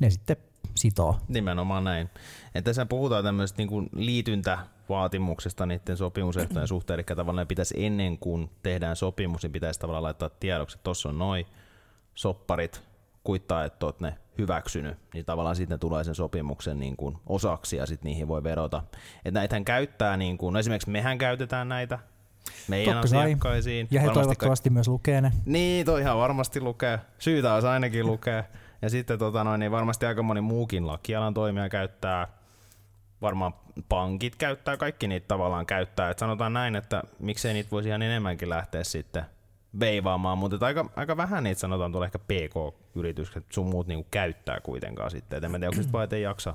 ne 0.00 0.10
sitten 0.10 0.36
sitoo. 0.74 1.16
Nimenomaan 1.28 1.84
näin. 1.84 2.10
Et 2.54 2.64
tässä 2.64 2.86
puhutaan 2.86 3.24
tämmöisestä 3.24 3.62
niin 3.62 3.88
liityntävaatimuksesta 3.92 5.66
niiden 5.66 5.96
sopimusehtojen 5.96 6.68
suhteen, 6.74 6.94
eli 6.94 7.04
tavallaan 7.04 7.46
pitäisi 7.46 7.84
ennen 7.84 8.18
kuin 8.18 8.50
tehdään 8.62 8.96
sopimus, 8.96 9.42
niin 9.42 9.52
pitäisi 9.52 9.80
tavallaan 9.80 10.02
laittaa 10.02 10.30
tiedoksi, 10.30 10.76
että 10.76 10.84
tuossa 10.84 11.08
on 11.08 11.18
noin 11.18 11.46
sopparit, 12.14 12.82
kuittaa, 13.24 13.64
että 13.64 13.86
oot 13.86 14.00
ne 14.00 14.14
hyväksynyt, 14.40 14.98
niin 15.14 15.24
tavallaan 15.24 15.56
sitten 15.56 15.74
ne 15.74 15.78
tulee 15.78 16.04
sen 16.04 16.14
sopimuksen 16.14 16.78
niin 16.78 16.96
kuin 16.96 17.16
osaksi 17.26 17.76
ja 17.76 17.86
sitten 17.86 18.04
niihin 18.04 18.28
voi 18.28 18.42
vedota. 18.44 18.82
Että 19.24 19.40
näitähän 19.40 19.64
käyttää, 19.64 20.16
niin 20.16 20.38
kuin, 20.38 20.52
no 20.52 20.58
esimerkiksi 20.58 20.90
mehän 20.90 21.18
käytetään 21.18 21.68
näitä 21.68 21.98
meidän 22.68 22.94
Totta 22.94 23.08
kai. 23.08 23.24
asiakkaisiin. 23.24 23.88
Ja 23.90 24.00
he 24.00 24.06
Varmasti 24.06 24.22
toivottavasti 24.22 24.70
myös 24.70 24.88
lukee 24.88 25.20
ne. 25.20 25.32
niin, 25.44 25.86
toi 25.86 26.00
ihan 26.00 26.18
varmasti 26.18 26.60
lukee. 26.60 26.98
Syytä 27.18 27.54
olisi 27.54 27.68
ainakin 27.68 28.06
lukea. 28.06 28.44
Ja 28.82 28.90
sitten 28.90 29.18
tota 29.18 29.44
noin, 29.44 29.60
niin 29.60 29.72
varmasti 29.72 30.06
aika 30.06 30.22
moni 30.22 30.40
muukin 30.40 30.86
lakialan 30.86 31.34
toimija 31.34 31.68
käyttää, 31.68 32.28
varmaan 33.22 33.54
pankit 33.88 34.36
käyttää, 34.36 34.76
kaikki 34.76 35.08
niitä 35.08 35.28
tavallaan 35.28 35.66
käyttää. 35.66 36.10
Et 36.10 36.18
sanotaan 36.18 36.52
näin, 36.52 36.76
että 36.76 37.02
miksei 37.18 37.52
niitä 37.54 37.70
voisi 37.70 37.88
ihan 37.88 38.02
enemmänkin 38.02 38.50
lähteä 38.50 38.84
sitten 38.84 39.24
veivaamaan, 39.80 40.38
mutta 40.38 40.66
aika, 40.66 40.90
aika 40.96 41.16
vähän 41.16 41.44
niitä 41.44 41.60
sanotaan 41.60 41.92
tuolla 41.92 42.06
ehkä 42.06 42.18
PK-yritykset 42.90 43.44
sun 43.52 43.66
muut 43.66 43.86
niinku 43.86 44.08
käyttää 44.10 44.60
kuitenkaan 44.60 45.10
sitten. 45.10 45.36
Et 45.36 45.44
en 45.44 45.50
mä 45.50 45.58
tiedä, 45.58 45.72
onko 45.78 45.92
vaan, 45.92 46.08
ei 46.12 46.22
jaksa 46.22 46.54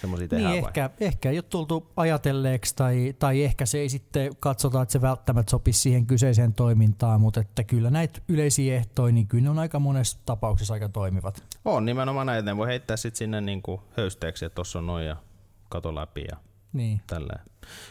semmoisia 0.00 0.28
tehdä 0.28 0.48
niin, 0.48 0.62
vai? 0.62 0.68
ehkä, 0.68 0.90
ehkä 1.00 1.30
ei 1.30 1.36
ole 1.36 1.42
tultu 1.42 1.86
ajatelleeksi 1.96 2.76
tai, 2.76 3.14
tai 3.18 3.44
ehkä 3.44 3.66
se 3.66 3.78
ei 3.78 3.88
sitten 3.88 4.36
katsota, 4.40 4.82
että 4.82 4.92
se 4.92 5.00
välttämättä 5.00 5.50
sopisi 5.50 5.80
siihen 5.80 6.06
kyseiseen 6.06 6.54
toimintaan, 6.54 7.20
mutta 7.20 7.40
että 7.40 7.64
kyllä 7.64 7.90
näitä 7.90 8.20
yleisiä 8.28 8.76
ehtoja, 8.76 9.12
niin 9.12 9.26
kyllä 9.26 9.44
ne 9.44 9.50
on 9.50 9.58
aika 9.58 9.78
monessa 9.78 10.18
tapauksessa 10.26 10.74
aika 10.74 10.88
toimivat. 10.88 11.44
On 11.64 11.84
nimenomaan 11.84 12.26
näitä, 12.26 12.50
ne 12.50 12.56
voi 12.56 12.66
heittää 12.66 12.96
sitten 12.96 13.18
sinne 13.18 13.40
niinku 13.40 13.82
höysteeksi, 13.96 14.44
että 14.44 14.54
tuossa 14.54 14.78
on 14.78 14.86
noin 14.86 15.06
ja 15.06 15.16
kato 15.68 15.94
läpi 15.94 16.24
ja 16.30 16.36
Niin. 16.72 17.00
tälleen. 17.06 17.40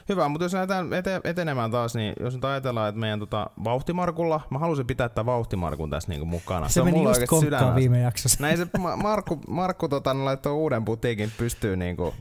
Hyvä, 0.10 0.28
mutta 0.30 0.46
jos 0.46 0.54
lähdetään 0.54 0.90
ete- 0.94 1.22
etenemään 1.30 1.72
taas, 1.72 1.96
niin 1.96 2.14
jos 2.20 2.34
nyt 2.36 2.46
ajatellaan, 2.46 2.90
että 2.90 3.00
meidän 3.00 3.20
tota, 3.20 3.50
vauhtimarkulla, 3.64 4.42
mä 4.50 4.60
halusin 4.60 4.88
pitää 4.88 5.10
tämän 5.10 5.26
vauhtimarkun 5.26 5.90
tässä 5.90 6.10
niinku 6.10 6.26
mukana. 6.26 6.70
Se, 6.70 6.82
on 6.82 6.88
meni 6.88 7.04
just 7.04 7.22
konkkaan 7.28 7.76
viime 7.76 8.00
jaksossa. 8.00 8.38
Näin 8.42 8.58
se 8.58 8.68
Ma- 8.80 8.96
Markku, 8.96 9.40
Markku 9.48 9.88
tota, 9.90 10.26
laittoi 10.26 10.54
uuden 10.54 10.86
putiikin 10.86 11.32
pystyyn 11.38 11.80
niinku 11.80 12.14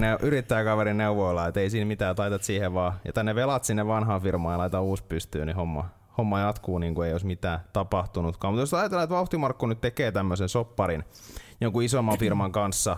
neu- 0.00 0.18
yrittäjäkaverin 0.26 0.96
neuvoilla, 0.96 1.46
että 1.46 1.60
ei 1.60 1.70
siinä 1.70 1.86
mitään, 1.86 2.16
taitat 2.16 2.42
siihen 2.42 2.74
vaan. 2.74 2.92
Ja 3.04 3.12
tänne 3.12 3.34
velat 3.34 3.64
sinne 3.64 3.86
vanhaan 3.86 4.22
firmaan 4.22 4.54
ja 4.54 4.58
laita 4.58 4.80
uusi 4.80 5.04
pystyyn, 5.08 5.46
niin 5.46 5.56
homma, 5.56 5.88
homma 6.18 6.40
jatkuu 6.40 6.78
niin 6.78 6.94
kuin 6.94 7.06
ei 7.08 7.14
olisi 7.14 7.26
mitään 7.26 7.60
tapahtunutkaan. 7.72 8.54
Mutta 8.54 8.62
jos 8.62 8.74
ajatellaan, 8.74 9.04
että 9.04 9.14
Vauhtimarkku 9.16 9.66
nyt 9.66 9.80
tekee 9.80 10.12
tämmöisen 10.12 10.48
sopparin 10.48 11.04
jonkun 11.60 11.82
isomman 11.82 12.18
firman 12.18 12.52
kanssa, 12.52 12.96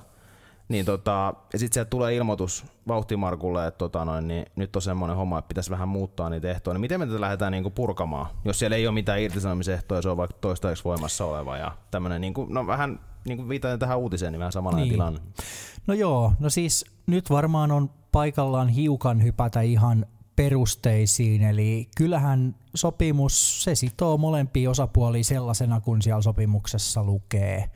niin 0.68 0.84
tota, 0.86 1.34
ja 1.52 1.58
sitten 1.58 1.74
sieltä 1.74 1.90
tulee 1.90 2.14
ilmoitus 2.14 2.64
Vauhtimarkulle, 2.88 3.66
että 3.66 3.78
tota 3.78 4.04
noin, 4.04 4.28
niin 4.28 4.46
nyt 4.56 4.76
on 4.76 4.82
semmoinen 4.82 5.16
homma, 5.16 5.38
että 5.38 5.48
pitäisi 5.48 5.70
vähän 5.70 5.88
muuttaa 5.88 6.30
niitä 6.30 6.50
ehtoja. 6.50 6.74
Niin 6.74 6.80
miten 6.80 7.00
me 7.00 7.06
tätä 7.06 7.20
lähdetään 7.20 7.52
niinku 7.52 7.70
purkamaan, 7.70 8.26
jos 8.44 8.58
siellä 8.58 8.76
ei 8.76 8.86
ole 8.86 8.94
mitään 8.94 9.20
irtisanomisehtoja, 9.20 10.02
se 10.02 10.08
on 10.08 10.16
vaikka 10.16 10.36
toistaiseksi 10.40 10.84
voimassa 10.84 11.24
oleva 11.24 11.56
ja 11.56 11.72
tämmöinen, 11.90 12.20
niinku, 12.20 12.46
no 12.50 12.66
vähän 12.66 13.00
niin 13.24 13.36
kuin 13.38 13.48
viitaten 13.48 13.78
tähän 13.78 13.98
uutiseen, 13.98 14.32
niin 14.32 14.38
vähän 14.40 14.52
samanlainen 14.52 14.88
Niin. 14.88 14.92
tilanne. 14.94 15.20
No 15.86 15.94
joo, 15.94 16.32
no 16.40 16.50
siis 16.50 16.84
nyt 17.06 17.30
varmaan 17.30 17.72
on 17.72 17.90
paikallaan 18.12 18.68
hiukan 18.68 19.22
hypätä 19.22 19.60
ihan 19.60 20.06
perusteisiin, 20.36 21.42
eli 21.42 21.88
kyllähän 21.96 22.54
sopimus, 22.74 23.64
se 23.64 23.74
sitoo 23.74 24.18
molempia 24.18 24.70
osapuolia 24.70 25.24
sellaisena, 25.24 25.80
kun 25.80 26.02
siellä 26.02 26.22
sopimuksessa 26.22 27.04
lukee. 27.04 27.70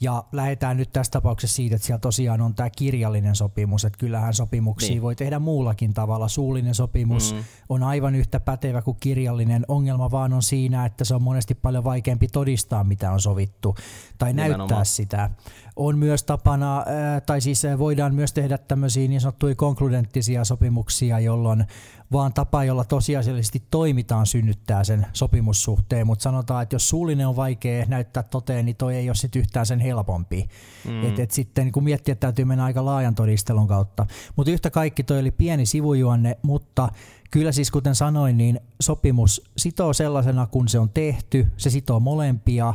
Ja 0.00 0.24
lähdetään 0.32 0.76
nyt 0.76 0.92
tässä 0.92 1.10
tapauksessa 1.10 1.56
siitä, 1.56 1.76
että 1.76 1.86
siellä 1.86 2.00
tosiaan 2.00 2.40
on 2.40 2.54
tämä 2.54 2.70
kirjallinen 2.70 3.36
sopimus, 3.36 3.84
että 3.84 3.98
kyllähän 3.98 4.34
sopimuksia 4.34 4.88
Niin. 4.90 5.02
voi 5.02 5.16
tehdä 5.16 5.38
muullakin 5.38 5.94
tavalla. 5.94 6.28
Suullinen 6.28 6.74
sopimus 6.74 7.34
mm. 7.34 7.44
on 7.68 7.82
aivan 7.82 8.14
yhtä 8.14 8.40
pätevä 8.40 8.82
kuin 8.82 8.96
kirjallinen. 9.00 9.64
Ongelma 9.68 10.10
vaan 10.10 10.32
on 10.32 10.42
siinä, 10.42 10.84
että 10.86 11.04
se 11.04 11.14
on 11.14 11.22
monesti 11.22 11.54
paljon 11.54 11.84
vaikeampi 11.84 12.28
todistaa, 12.28 12.84
mitä 12.84 13.12
on 13.12 13.20
sovittu, 13.20 13.74
tai 14.18 14.32
Nimenomaan. 14.32 14.58
näyttää 14.58 14.84
sitä. 14.84 15.30
On 15.76 15.98
myös 15.98 16.24
tapana, 16.24 16.84
ää, 16.86 17.20
tai 17.20 17.40
siis 17.40 17.64
ää, 17.64 17.78
voidaan 17.78 18.14
myös 18.14 18.32
tehdä 18.32 18.58
tämmöisiä 18.58 19.08
niin 19.08 19.20
sanottuja 19.20 19.54
konkludenttisia 19.54 20.44
sopimuksia, 20.44 21.20
jolloin 21.20 21.64
vaan 22.12 22.32
tapa, 22.32 22.64
jolla 22.64 22.84
tosiasiallisesti 22.84 23.62
toimitaan, 23.70 24.26
synnyttää 24.26 24.84
sen 24.84 25.06
sopimussuhteen, 25.12 26.06
mutta 26.06 26.22
sanotaan, 26.22 26.62
että 26.62 26.74
jos 26.74 26.88
suullinen 26.88 27.28
on 27.28 27.36
vaikea 27.36 27.84
näyttää 27.88 28.22
toteen, 28.22 28.64
niin 28.64 28.76
toi 28.76 28.96
ei 28.96 29.08
ole 29.08 29.14
sit 29.14 29.36
yhtään 29.36 29.66
sen 29.66 29.80
helpompi. 29.80 30.48
Mm. 30.88 31.04
Et, 31.04 31.18
et 31.18 31.30
sitten 31.30 31.72
kun 31.72 31.84
miettiä, 31.84 32.12
että 32.12 32.26
täytyy 32.26 32.44
mennä 32.44 32.64
aika 32.64 32.84
laajan 32.84 33.14
todistelun 33.14 33.68
kautta. 33.68 34.06
Mutta 34.36 34.50
yhtä 34.50 34.70
kaikki 34.70 35.02
toi 35.02 35.18
oli 35.18 35.30
pieni 35.30 35.66
sivujuonne, 35.66 36.38
mutta 36.42 36.88
kyllä 37.30 37.52
siis 37.52 37.70
kuten 37.70 37.94
sanoin, 37.94 38.36
niin 38.36 38.60
sopimus 38.80 39.42
sitoo 39.56 39.92
sellaisena, 39.92 40.46
kun 40.46 40.68
se 40.68 40.78
on 40.78 40.88
tehty, 40.88 41.46
se 41.56 41.70
sitoo 41.70 42.00
molempia, 42.00 42.74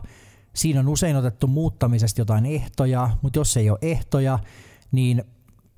Siinä 0.54 0.80
on 0.80 0.88
usein 0.88 1.16
otettu 1.16 1.48
muuttamisesta 1.48 2.22
jotain 2.22 2.46
ehtoja, 2.46 3.10
mutta 3.22 3.40
jos 3.40 3.58
ei 3.58 3.70
ole 3.70 3.80
ehtoja, 3.82 4.40
niin 4.92 5.24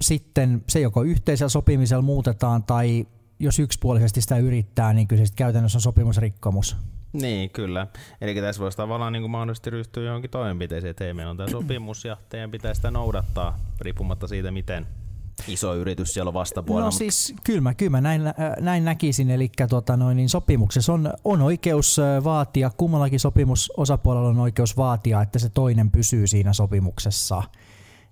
sitten 0.01 0.63
se 0.70 0.80
joko 0.80 1.03
yhteisellä 1.03 1.50
sopimisella 1.50 2.01
muutetaan 2.01 2.63
tai 2.63 3.08
jos 3.39 3.60
yksipuolisesti 3.60 4.22
sitä 4.22 4.38
yrittää, 4.38 4.94
niin 4.94 5.08
kyllä 5.08 5.25
se 5.25 5.34
käytännössä 5.36 5.77
on 5.77 5.82
sopimusrikkomus. 5.82 6.77
Niin, 7.13 7.50
kyllä. 7.50 7.88
Eli 8.22 8.42
tässä 8.42 8.62
voisi 8.62 8.77
tavallaan 8.77 9.13
niin 9.13 9.24
kuin 9.24 9.32
mahdollisesti 9.32 9.70
ryhtyä 9.70 10.03
johonkin 10.03 10.32
toimenpiteeseen, 10.32 10.92
että 10.92 11.03
hei, 11.03 11.13
meillä 11.13 11.30
on 11.30 11.38
tämä 11.38 11.50
sopimus 11.50 12.06
ja 12.06 12.18
teidän 12.30 12.51
pitää 12.51 12.74
sitä 12.74 12.92
noudattaa, 12.92 13.60
riippumatta 13.82 14.27
siitä, 14.27 14.51
miten 14.51 14.88
iso 15.48 15.75
yritys 15.75 16.13
siellä 16.13 16.30
on 16.30 16.34
vastapuolella. 16.34 16.88
No 16.88 16.92
siis 16.92 17.36
kyllä 17.44 17.62
mä, 17.62 17.74
kyllä 17.74 17.90
mä 17.90 18.02
näin, 18.02 18.28
äh, 18.28 18.34
näin 18.60 18.86
näkisin, 18.86 19.32
eli 19.32 19.50
tota 19.70 19.98
noin, 19.98 20.18
niin 20.18 20.30
sopimuksessa 20.30 20.94
on, 20.94 21.13
on 21.24 21.42
oikeus 21.42 22.00
äh, 22.00 22.24
vaatia, 22.24 22.72
kummallakin 22.78 23.20
sopimusosapuolella 23.20 24.30
on 24.30 24.40
oikeus 24.40 24.78
vaatia, 24.78 25.22
että 25.22 25.40
se 25.40 25.50
toinen 25.50 25.92
pysyy 25.92 26.28
siinä 26.28 26.54
sopimuksessa. 26.54 27.44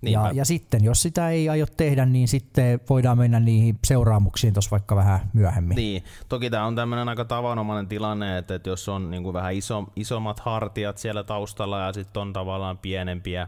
Niinpä. 0.02 0.28
Ja, 0.28 0.32
ja 0.34 0.46
sitten 0.46 0.84
jos 0.84 1.02
sitä 1.02 1.30
ei 1.30 1.50
aio 1.50 1.66
tehdä, 1.78 2.06
niin 2.06 2.28
sitten 2.28 2.80
voidaan 2.90 3.18
mennä 3.18 3.40
niihin 3.40 3.80
seuraamuksiin 3.86 4.54
tuossa 4.54 4.72
vaikka 4.72 4.96
vähän 4.96 5.20
myöhemmin. 5.34 5.76
Niin, 5.76 6.04
toki 6.30 6.50
tämä 6.50 6.66
on 6.66 6.76
tämmöinen 6.76 7.10
aika 7.10 7.26
tavanomainen 7.26 7.88
tilanne, 7.88 8.38
että, 8.38 8.56
että 8.56 8.70
jos 8.70 8.90
on 8.90 9.12
niin 9.12 9.24
kuin 9.24 9.34
vähän 9.34 9.54
iso, 9.54 9.84
isommat 9.96 10.40
hartiat 10.40 10.98
siellä 10.98 11.24
taustalla 11.24 11.80
ja 11.80 11.94
sitten 11.94 12.22
on 12.22 12.34
tavallaan 12.34 12.78
pienempiä 12.78 13.48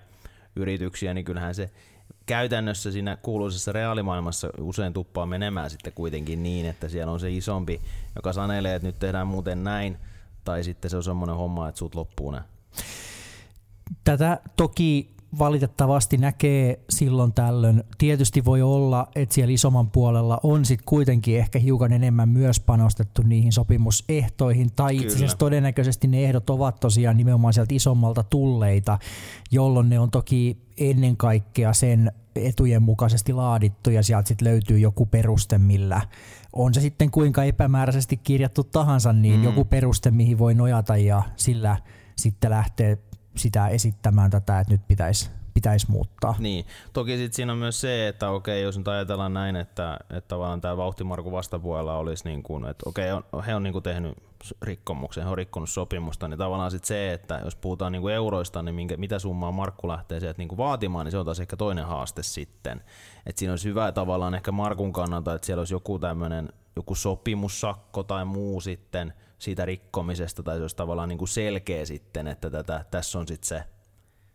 yrityksiä, 0.56 1.13
niin 1.13 1.25
kyllähän 1.25 1.56
se 1.56 1.72
käytännössä 2.25 2.92
siinä 2.92 3.15
kuuluisessa 3.15 3.72
reaalimaailmassa 3.72 4.50
usein 4.60 4.94
tuppaa 4.94 5.25
menemään 5.25 5.70
sitten 5.70 5.94
kuitenkin 5.94 6.44
niin, 6.44 6.65
että 6.65 6.89
siellä 6.89 7.12
on 7.12 7.20
se 7.20 7.32
isompi, 7.32 7.82
joka 8.15 8.34
sanelee, 8.34 8.75
että 8.75 8.88
nyt 8.88 9.00
tehdään 9.00 9.27
muuten 9.27 9.63
näin, 9.63 9.98
tai 10.44 10.63
sitten 10.63 10.92
se 10.92 10.98
on 10.98 11.03
semmoinen 11.03 11.36
homma, 11.36 11.70
että 11.70 11.80
sut 11.80 11.96
loppuu 11.96 12.32
ne. 12.32 12.42
Tätä 14.03 14.39
toki 14.56 15.15
valitettavasti 15.39 16.17
näkee 16.17 16.79
silloin 16.89 17.33
tällöin. 17.33 17.83
Tietysti 17.97 18.45
voi 18.45 18.61
olla, 18.61 19.07
että 19.15 19.35
siellä 19.35 19.53
isomman 19.53 19.91
puolella 19.91 20.39
on 20.43 20.65
sitten 20.65 20.85
kuitenkin 20.85 21.37
ehkä 21.37 21.59
hiukan 21.59 21.93
enemmän 21.93 22.29
myös 22.29 22.59
panostettu 22.59 23.21
niihin 23.21 23.51
sopimusehtoihin, 23.51 24.69
tai 24.75 24.97
itse 24.97 25.15
asiassa 25.15 25.37
todennäköisesti 25.37 26.07
ne 26.07 26.23
ehdot 26.23 26.49
ovat 26.49 26.79
tosiaan 26.79 27.17
nimenomaan 27.17 27.53
sieltä 27.53 27.75
isommalta 27.75 28.23
tulleita, 28.23 28.99
jolloin 29.51 29.89
ne 29.89 29.99
on 29.99 30.11
toki 30.11 30.57
ennen 30.77 31.17
kaikkea 31.17 31.73
sen 31.73 32.11
etujen 32.35 32.83
mukaisesti 32.83 33.33
laadittu 33.33 33.89
ja 33.89 34.03
sieltä 34.03 34.27
sitten 34.27 34.47
löytyy 34.47 34.79
joku 34.79 35.05
peruste, 35.05 35.57
millä 35.57 36.01
on 36.53 36.73
se 36.73 36.81
sitten 36.81 37.11
kuinka 37.11 37.43
epämääräisesti 37.43 38.17
kirjattu 38.17 38.63
tahansa, 38.63 39.13
niin 39.13 39.39
mm. 39.39 39.43
joku 39.43 39.65
peruste, 39.65 40.11
mihin 40.11 40.37
voi 40.37 40.53
nojata 40.53 40.97
ja 40.97 41.23
sillä 41.35 41.77
sitten 42.15 42.51
lähtee 42.51 42.97
sitä 43.35 43.67
esittämään 43.67 44.31
tätä, 44.31 44.59
että 44.59 44.73
nyt 44.73 44.87
pitäisi 44.87 45.29
pitäis 45.53 45.87
muuttaa. 45.87 46.35
Niin, 46.39 46.65
toki 46.93 47.17
sitten 47.17 47.35
siinä 47.35 47.51
on 47.51 47.57
myös 47.57 47.81
se, 47.81 48.07
että 48.07 48.29
okei, 48.29 48.63
jos 48.63 48.77
nyt 48.77 48.87
ajatellaan 48.87 49.33
näin, 49.33 49.55
että, 49.55 49.99
että 50.09 50.27
tavallaan 50.27 50.61
tämä 50.61 50.77
vauhtimarku 50.77 51.31
vastapuolella 51.31 51.97
olisi 51.97 52.23
niin 52.25 52.43
kuin, 52.43 52.65
että 52.65 52.89
okei, 52.89 53.11
on, 53.11 53.23
he 53.47 53.55
on 53.55 53.63
niin 53.63 53.73
kuin 53.73 53.83
tehnyt 53.83 54.17
rikkomuksen, 54.61 55.23
he 55.23 55.29
on 55.29 55.37
rikkonut 55.37 55.69
sopimusta, 55.69 56.27
niin 56.27 56.37
tavallaan 56.37 56.71
sitten 56.71 56.87
se, 56.87 57.13
että 57.13 57.41
jos 57.43 57.55
puhutaan 57.55 57.91
niin 57.91 58.01
kuin 58.01 58.13
euroista, 58.13 58.61
niin 58.61 58.75
minkä, 58.75 58.97
mitä 58.97 59.19
summaa 59.19 59.51
Markku 59.51 59.87
lähtee 59.87 60.19
sieltä 60.19 60.37
niin 60.37 60.47
kuin 60.47 60.57
vaatimaan, 60.57 61.05
niin 61.05 61.11
se 61.11 61.17
on 61.17 61.25
taas 61.25 61.39
ehkä 61.39 61.57
toinen 61.57 61.85
haaste 61.85 62.23
sitten. 62.23 62.81
Että 63.25 63.39
siinä 63.39 63.51
olisi 63.51 63.69
hyvä 63.69 63.91
tavallaan 63.91 64.35
ehkä 64.35 64.51
Markun 64.51 64.93
kannalta, 64.93 65.33
että 65.33 65.45
siellä 65.45 65.61
olisi 65.61 65.73
joku 65.73 65.99
tämmöinen 65.99 66.49
joku 66.75 66.95
sopimussakko 66.95 68.03
tai 68.03 68.25
muu 68.25 68.61
sitten 68.61 69.13
siitä 69.43 69.65
rikkomisesta, 69.65 70.43
tai 70.43 70.55
se 70.55 70.62
olisi 70.62 70.75
tavallaan 70.75 71.09
niin 71.09 71.17
kuin 71.17 71.27
selkeä 71.27 71.85
sitten, 71.85 72.27
että 72.27 72.50
tätä, 72.50 72.85
tässä 72.91 73.19
on 73.19 73.27
sitten 73.27 73.47
se 73.47 73.63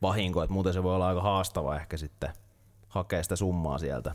vahinko, 0.03 0.43
että 0.43 0.55
muuten 0.55 0.73
se 0.73 0.83
voi 0.83 0.95
olla 0.95 1.09
aika 1.09 1.23
haastava 1.23 1.77
ehkä 1.77 1.97
sitten 1.97 2.31
hakea 2.89 3.23
sitä 3.23 3.37
summaa 3.37 3.79
sieltä. 3.79 4.15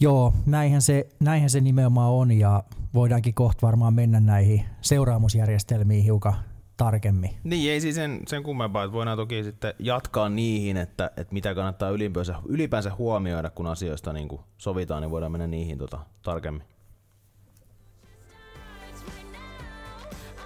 Joo, 0.00 0.32
näinhän 0.46 0.82
se, 0.82 1.08
näinhän 1.20 1.50
se 1.50 1.60
nimenomaan 1.60 2.10
on 2.10 2.32
ja 2.32 2.64
voidaankin 2.94 3.34
kohta 3.34 3.66
varmaan 3.66 3.94
mennä 3.94 4.20
näihin 4.20 4.64
seuraamusjärjestelmiin 4.80 6.04
hiukan 6.04 6.34
tarkemmin. 6.76 7.30
Niin, 7.44 7.72
ei 7.72 7.80
siis 7.80 7.94
sen, 7.94 8.20
sen 8.26 8.42
kummempaa, 8.42 8.84
että 8.84 8.92
voidaan 8.92 9.16
toki 9.18 9.44
sitten 9.44 9.74
jatkaa 9.78 10.28
niihin, 10.28 10.76
että, 10.76 11.10
että 11.16 11.32
mitä 11.32 11.54
kannattaa 11.54 11.90
ylipäänsä, 11.90 12.34
ylipäänsä 12.46 12.92
huomioida, 12.98 13.50
kun 13.50 13.66
asioista 13.66 14.12
niin 14.12 14.28
kuin 14.28 14.40
sovitaan, 14.58 15.02
niin 15.02 15.10
voidaan 15.10 15.32
mennä 15.32 15.46
niihin 15.46 15.78
tota, 15.78 15.98
tarkemmin. 16.22 16.66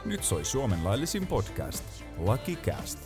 Nyt 0.05 0.25
soi 0.25 0.45
Suomen 0.45 0.85
laillisin 0.85 1.27
podcast. 1.27 1.85
Lucky 2.19 2.57
Cast. 2.57 2.99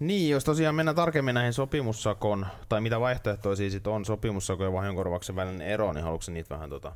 Niin, 0.00 0.30
jos 0.30 0.44
tosiaan 0.44 0.74
mennään 0.74 0.96
tarkemmin 0.96 1.34
näihin 1.34 1.52
sopimussakon, 1.52 2.46
tai 2.68 2.80
mitä 2.80 3.00
vaihtoehtoisia 3.00 3.70
sitten 3.70 3.92
on 3.92 4.04
sopimussakon 4.04 4.66
ja 4.66 4.72
vahingonkorvauksen 4.72 5.36
välinen 5.36 5.60
ero, 5.60 5.92
niin 5.92 6.04
haluatko 6.04 6.32
niitä 6.32 6.54
vähän 6.54 6.70
tota 6.70 6.92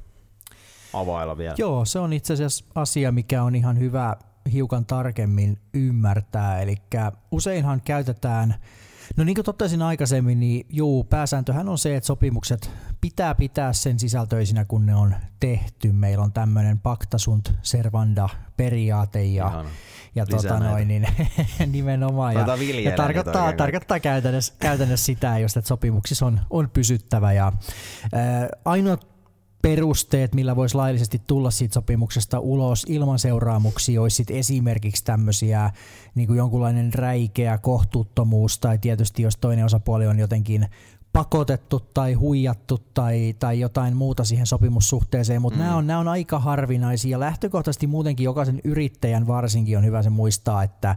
availla 0.92 1.38
vielä? 1.38 1.54
Joo, 1.58 1.84
se 1.84 1.98
on 1.98 2.12
itse 2.12 2.32
asiassa 2.32 2.64
asia, 2.74 3.12
mikä 3.12 3.42
on 3.42 3.54
ihan 3.54 3.78
hyvä 3.78 4.16
hiukan 4.52 4.86
tarkemmin 4.86 5.58
ymmärtää. 5.74 6.60
Eli 6.60 6.76
useinhan 7.30 7.80
käytetään, 7.84 8.54
no 9.16 9.24
niin 9.24 9.34
kuin 9.34 9.44
totesin 9.44 9.82
aikaisemmin, 9.82 10.40
niin 10.40 10.66
juu, 10.70 11.04
pääsääntöhän 11.04 11.68
on 11.68 11.78
se, 11.78 11.96
että 11.96 12.06
sopimukset 12.06 12.70
pitää 13.00 13.34
pitää 13.34 13.72
sen 13.72 13.98
sisältöisinä, 13.98 14.64
kun 14.64 14.86
ne 14.86 14.94
on 14.94 15.14
tehty. 15.40 15.92
Meillä 15.92 16.24
on 16.24 16.32
tämmöinen 16.32 16.78
pacta 16.78 17.18
sunt 17.18 17.52
servanda 17.62 18.28
periaate 18.56 19.24
ja, 19.24 19.46
Ihana. 19.46 19.68
ja 20.14 20.24
Lisää 20.24 20.36
tota 20.42 20.58
näitä. 20.58 20.70
noin, 20.70 20.88
niin, 20.88 21.06
nimenomaan. 21.72 22.34
Ja, 22.34 22.46
viljelemään 22.46 22.84
ja 22.84 22.90
niitä 22.90 22.96
tarkoittaa, 22.96 23.52
tarkoittaa 23.52 24.00
käytännössä, 24.00 24.54
käytännössä 24.58 25.06
sitä, 25.06 25.38
just, 25.38 25.56
että 25.56 25.68
sopimuksissa 25.68 26.26
on, 26.26 26.40
on 26.50 26.70
pysyttävä. 26.70 27.32
Ja, 27.32 27.52
ää, 28.12 28.48
ainoat 28.64 29.15
perusteet, 29.66 30.34
millä 30.34 30.56
voisi 30.56 30.74
laillisesti 30.74 31.22
tulla 31.26 31.50
siitä 31.50 31.74
sopimuksesta 31.74 32.40
ulos 32.40 32.84
ilman 32.88 33.18
seuraamuksia, 33.18 34.02
olisi 34.02 34.16
sit 34.16 34.30
esimerkiksi 34.30 35.04
tämmöisiä 35.04 35.70
niin 36.14 36.26
kuin 36.26 36.36
jonkunlainen 36.36 36.94
räikeä 36.94 37.58
kohtuuttomuus 37.58 38.58
tai 38.58 38.78
tietysti 38.78 39.22
jos 39.22 39.36
toinen 39.36 39.64
osapuoli 39.64 40.06
on 40.06 40.18
jotenkin 40.18 40.66
pakotettu 41.12 41.80
tai 41.80 42.12
huijattu 42.12 42.78
tai, 42.94 43.34
tai 43.38 43.60
jotain 43.60 43.96
muuta 43.96 44.24
siihen 44.24 44.46
sopimussuhteeseen, 44.46 45.42
mutta 45.42 45.58
mm. 45.58 45.64
nämä, 45.64 45.76
on, 45.76 45.86
nämä 45.86 46.00
on 46.00 46.08
aika 46.08 46.38
harvinaisia 46.38 47.10
ja 47.10 47.20
lähtökohtaisesti 47.20 47.86
muutenkin 47.86 48.24
jokaisen 48.24 48.60
yrittäjän 48.64 49.26
varsinkin 49.26 49.78
on 49.78 49.84
hyvä 49.84 50.02
se 50.02 50.10
muistaa, 50.10 50.62
että, 50.62 50.96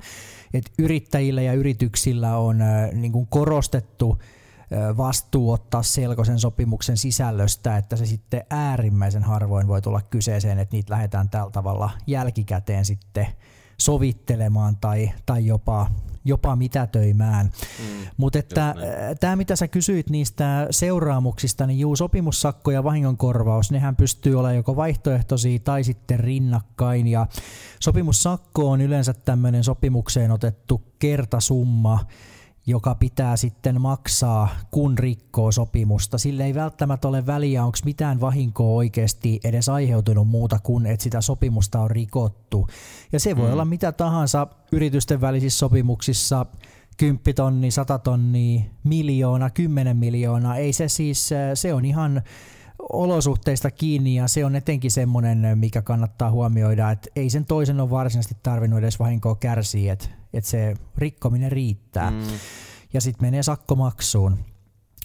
että 0.53 0.71
yrittäjillä 0.79 1.41
ja 1.41 1.53
yrityksillä 1.53 2.37
on 2.37 2.61
äh, 2.61 2.91
niin 2.93 3.11
kuin 3.11 3.27
korostettu 3.27 4.17
vastuu 4.97 5.51
ottaa 5.51 5.83
selkoisen 5.83 6.39
sopimuksen 6.39 6.97
sisällöstä, 6.97 7.77
että 7.77 7.95
se 7.95 8.05
sitten 8.05 8.43
äärimmäisen 8.49 9.23
harvoin 9.23 9.67
voi 9.67 9.81
tulla 9.81 10.01
kyseeseen, 10.01 10.59
että 10.59 10.75
niitä 10.75 10.93
lähdetään 10.93 11.29
tällä 11.29 11.51
tavalla 11.51 11.89
jälkikäteen 12.07 12.85
sitten 12.85 13.27
sovittelemaan 13.77 14.77
tai, 14.81 15.11
tai 15.25 15.45
jopa, 15.45 15.91
jopa 16.25 16.55
mitätöimään. 16.55 17.45
Mm, 17.45 18.07
Mutta 18.17 18.39
että 18.39 18.75
tämä 19.19 19.35
mitä 19.35 19.55
sä 19.55 19.67
kysyit 19.67 20.09
niistä 20.09 20.67
seuraamuksista, 20.71 21.67
niin 21.67 21.79
juu, 21.79 21.95
sopimussakko 21.95 22.71
ja 22.71 22.83
vahingonkorvaus, 22.83 23.71
nehän 23.71 23.95
pystyy 23.95 24.35
olemaan 24.35 24.55
joko 24.55 24.75
vaihtoehtoisia 24.75 25.59
tai 25.59 25.83
sitten 25.83 26.19
rinnakkain. 26.19 27.07
Ja 27.07 27.27
sopimussakko 27.79 28.69
on 28.69 28.81
yleensä 28.81 29.13
tämmöinen 29.13 29.63
sopimukseen 29.63 30.31
otettu 30.31 30.81
kertasumma, 30.99 32.05
joka 32.69 32.95
pitää 32.95 33.37
sitten 33.37 33.81
maksaa, 33.81 34.49
kun 34.71 34.97
rikkoo 34.97 35.51
sopimusta. 35.51 36.17
Sille 36.17 36.45
ei 36.45 36.55
välttämättä 36.55 37.07
ole 37.07 37.25
väliä, 37.25 37.63
onko 37.63 37.77
mitään 37.85 38.21
vahinkoa 38.21 38.75
oikeasti 38.75 39.39
edes 39.43 39.69
aiheutunut 39.69 40.27
muuta 40.27 40.59
kuin, 40.63 40.85
että 40.85 41.03
sitä 41.03 41.21
sopimusta 41.21 41.79
on 41.79 41.91
rikottu. 41.91 42.67
Ja 43.11 43.19
se 43.19 43.37
voi 43.37 43.47
mm. 43.47 43.53
olla 43.53 43.65
mitä 43.65 43.91
tahansa 43.91 44.47
yritysten 44.71 45.21
välisissä 45.21 45.59
sopimuksissa, 45.59 46.45
10 46.97 47.35
tonni, 47.35 47.71
100 47.71 47.99
tonnia, 47.99 48.61
miljoona, 48.83 49.49
10 49.49 49.97
miljoonaa. 49.97 50.55
Ei 50.55 50.73
se 50.73 50.87
siis, 50.87 51.29
se 51.53 51.73
on 51.73 51.85
ihan 51.85 52.21
olosuhteista 52.93 53.71
kiinni 53.71 54.15
ja 54.15 54.27
se 54.27 54.45
on 54.45 54.55
etenkin 54.55 54.91
semmoinen, 54.91 55.47
mikä 55.55 55.81
kannattaa 55.81 56.31
huomioida, 56.31 56.91
että 56.91 57.09
ei 57.15 57.29
sen 57.29 57.45
toisen 57.45 57.79
ole 57.79 57.89
varsinaisesti 57.89 58.37
tarvinnut 58.43 58.79
edes 58.79 58.99
vahinkoa 58.99 59.35
kärsiä, 59.35 59.93
että, 59.93 60.05
että 60.33 60.49
se 60.49 60.73
rikkominen 60.97 61.51
riittää. 61.51 62.11
Mm. 62.11 62.17
Ja 62.93 63.01
sitten 63.01 63.27
menee 63.27 63.43
sakkomaksuun. 63.43 64.37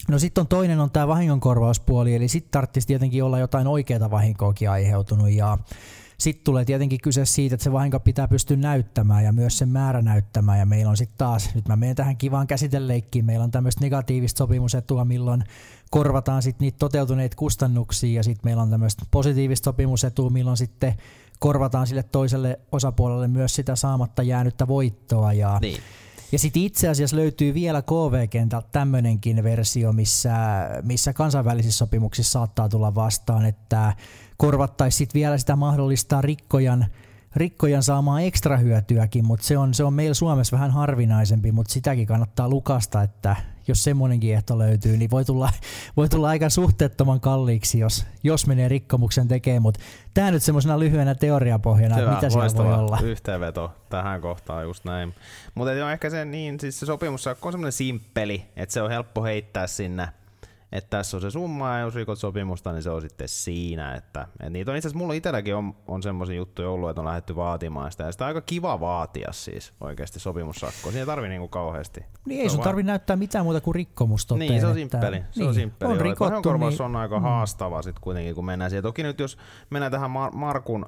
No 0.07 0.19
sitten 0.19 0.41
on 0.41 0.47
toinen 0.47 0.79
on 0.79 0.91
tämä 0.91 1.07
vahingonkorvauspuoli, 1.07 2.15
eli 2.15 2.27
sitten 2.27 2.51
tarvitsisi 2.51 2.87
tietenkin 2.87 3.23
olla 3.23 3.39
jotain 3.39 3.67
oikeaa 3.67 4.11
vahinkoakin 4.11 4.69
aiheutunut 4.69 5.29
ja 5.29 5.57
sitten 6.17 6.43
tulee 6.43 6.65
tietenkin 6.65 7.01
kyse 7.01 7.25
siitä, 7.25 7.55
että 7.55 7.63
se 7.63 7.71
vahinko 7.71 7.99
pitää 7.99 8.27
pystyä 8.27 8.57
näyttämään 8.57 9.23
ja 9.23 9.33
myös 9.33 9.57
sen 9.57 9.69
määrä 9.69 10.01
näyttämään. 10.01 10.59
Ja 10.59 10.65
meillä 10.65 10.89
on 10.89 10.97
sitten 10.97 11.17
taas, 11.17 11.55
nyt 11.55 11.67
mä 11.67 11.75
menen 11.75 11.95
tähän 11.95 12.17
kivaan 12.17 12.47
käsiteleikkiin, 12.47 13.25
meillä 13.25 13.43
on 13.43 13.51
tämmöistä 13.51 13.81
negatiivista 13.81 14.37
sopimusetua, 14.37 15.05
milloin 15.05 15.43
korvataan 15.89 16.41
sitten 16.41 16.65
niitä 16.65 16.77
toteutuneita 16.79 17.35
kustannuksia 17.35 18.15
ja 18.15 18.23
sitten 18.23 18.47
meillä 18.47 18.63
on 18.63 18.69
tämmöistä 18.69 19.05
positiivista 19.11 19.65
sopimusetua, 19.65 20.29
milloin 20.29 20.57
sitten 20.57 20.93
korvataan 21.39 21.87
sille 21.87 22.03
toiselle 22.03 22.59
osapuolelle 22.71 23.27
myös 23.27 23.55
sitä 23.55 23.75
saamatta 23.75 24.23
jäänyttä 24.23 24.67
voittoa. 24.67 25.33
Ja, 25.33 25.59
Niin. 25.61 25.77
Ja 26.35 26.39
sitten 26.39 26.61
itse 26.61 26.89
asiassa 26.89 27.15
löytyy 27.15 27.53
vielä 27.53 27.81
KV-kentältä 27.81 28.67
tämmöinenkin 28.71 29.43
versio, 29.43 29.93
missä, 29.93 30.35
missä 30.83 31.13
kansainvälisissä 31.13 31.77
sopimuksissa 31.77 32.31
saattaa 32.31 32.69
tulla 32.69 32.95
vastaan, 32.95 33.45
että 33.45 33.93
korvattaisiin 34.37 35.09
vielä 35.13 35.37
sitä 35.37 35.55
mahdollista 35.55 36.21
rikkojan, 36.21 36.85
rikkojan 37.35 37.83
saamaa 37.83 38.21
ekstra 38.21 38.57
hyötyäkin, 38.57 39.25
mutta 39.25 39.45
se 39.45 39.57
on, 39.57 39.73
se 39.73 39.83
on 39.83 39.93
meillä 39.93 40.13
Suomessa 40.13 40.55
vähän 40.55 40.71
harvinaisempi, 40.71 41.51
mutta 41.51 41.73
sitäkin 41.73 42.07
kannattaa 42.07 42.49
lukasta, 42.49 43.03
että 43.03 43.35
jos 43.67 43.83
semmoinenkin 43.83 44.33
ehto 44.33 44.59
löytyy, 44.59 44.97
niin 44.97 45.11
voi 45.11 45.25
tulla, 45.25 45.49
voi 45.97 46.09
tulla 46.09 46.29
aika 46.29 46.49
suhteettoman 46.49 47.19
kalliiksi, 47.19 47.79
jos, 47.79 48.05
jos 48.23 48.47
menee 48.47 48.67
rikkomuksen 48.67 49.27
tekemään, 49.27 49.61
mutta 49.61 49.79
tämä 50.13 50.31
nyt 50.31 50.43
semmoisena 50.43 50.79
lyhyenä 50.79 51.15
teoriapohjana, 51.15 51.95
että 51.95 52.01
Hyvä, 52.01 52.15
mitä 52.15 52.29
siellä 52.29 52.63
voi 52.69 52.73
olla. 52.73 52.99
yhteenveto 53.03 53.71
tähän 53.89 54.21
kohtaan 54.21 54.63
just 54.63 54.85
näin. 54.85 55.13
Mutta 55.55 55.91
ehkä 55.91 56.09
se 56.09 56.25
niin, 56.25 56.59
siis 56.59 56.79
se 56.79 56.85
sopimussakko 56.85 57.47
on 57.47 57.53
semmoinen 57.53 57.71
simppeli, 57.71 58.45
että 58.55 58.73
se 58.73 58.81
on 58.81 58.89
helppo 58.89 59.23
heittää 59.23 59.67
sinne, 59.67 60.07
että 60.77 60.89
tässä 60.97 61.17
on 61.17 61.21
se 61.21 61.31
summa 61.31 61.73
ja 61.73 61.79
jos 61.79 61.95
rikot 61.95 62.19
sopimusta, 62.19 62.71
niin 62.71 62.83
se 62.83 62.89
on 62.89 63.01
sitten 63.01 63.27
siinä. 63.29 63.95
Että, 63.95 64.27
et 64.39 64.53
niitä 64.53 64.71
on 64.71 64.77
itse 64.77 64.87
asiassa 64.87 64.97
mulla 64.97 65.13
itselläkin 65.13 65.55
on, 65.55 65.75
on 65.87 66.03
semmoisia 66.03 66.35
juttuja 66.35 66.69
ollut, 66.69 66.89
että 66.89 67.01
on 67.01 67.05
lähdetty 67.07 67.35
vaatimaan 67.35 67.91
sitä. 67.91 68.03
Ja 68.03 68.11
sitä 68.11 68.23
on 68.23 68.27
aika 68.27 68.41
kiva 68.41 68.79
vaatia 68.79 69.27
siis 69.31 69.73
oikeasti 69.81 70.19
sopimussakkoa. 70.19 70.91
Siinä 70.91 70.99
ei 70.99 71.05
tarvi 71.05 71.27
niinku 71.29 71.47
kauheasti. 71.47 72.05
Niin 72.25 72.41
ei 72.41 72.49
sun 72.49 72.57
vaan- 72.57 72.63
tarvitse 72.63 72.87
näyttää 72.91 73.15
mitään 73.15 73.45
muuta 73.45 73.61
kuin 73.61 73.75
rikkomus 73.75 74.25
toteen, 74.25 74.49
Niin, 74.49 74.61
se 74.61 74.67
on 74.67 74.77
että- 74.77 74.79
simppeli. 74.99 75.17
Se 75.17 75.39
niin, 75.39 75.47
on 75.47 75.53
simppeli. 75.55 75.91
On 75.91 76.01
rikottu, 76.01 76.53
niin, 76.57 76.81
on 76.81 76.95
aika 76.95 77.19
haastava 77.19 77.81
sitten 77.81 78.01
kuitenkin, 78.01 78.35
kun 78.35 78.45
mennään 78.45 78.71
siihen. 78.71 78.83
Toki 78.83 79.03
nyt 79.03 79.19
jos 79.19 79.37
mennään 79.69 79.91
tähän 79.91 80.11
Mar- 80.11 80.35
Markun, 80.35 80.85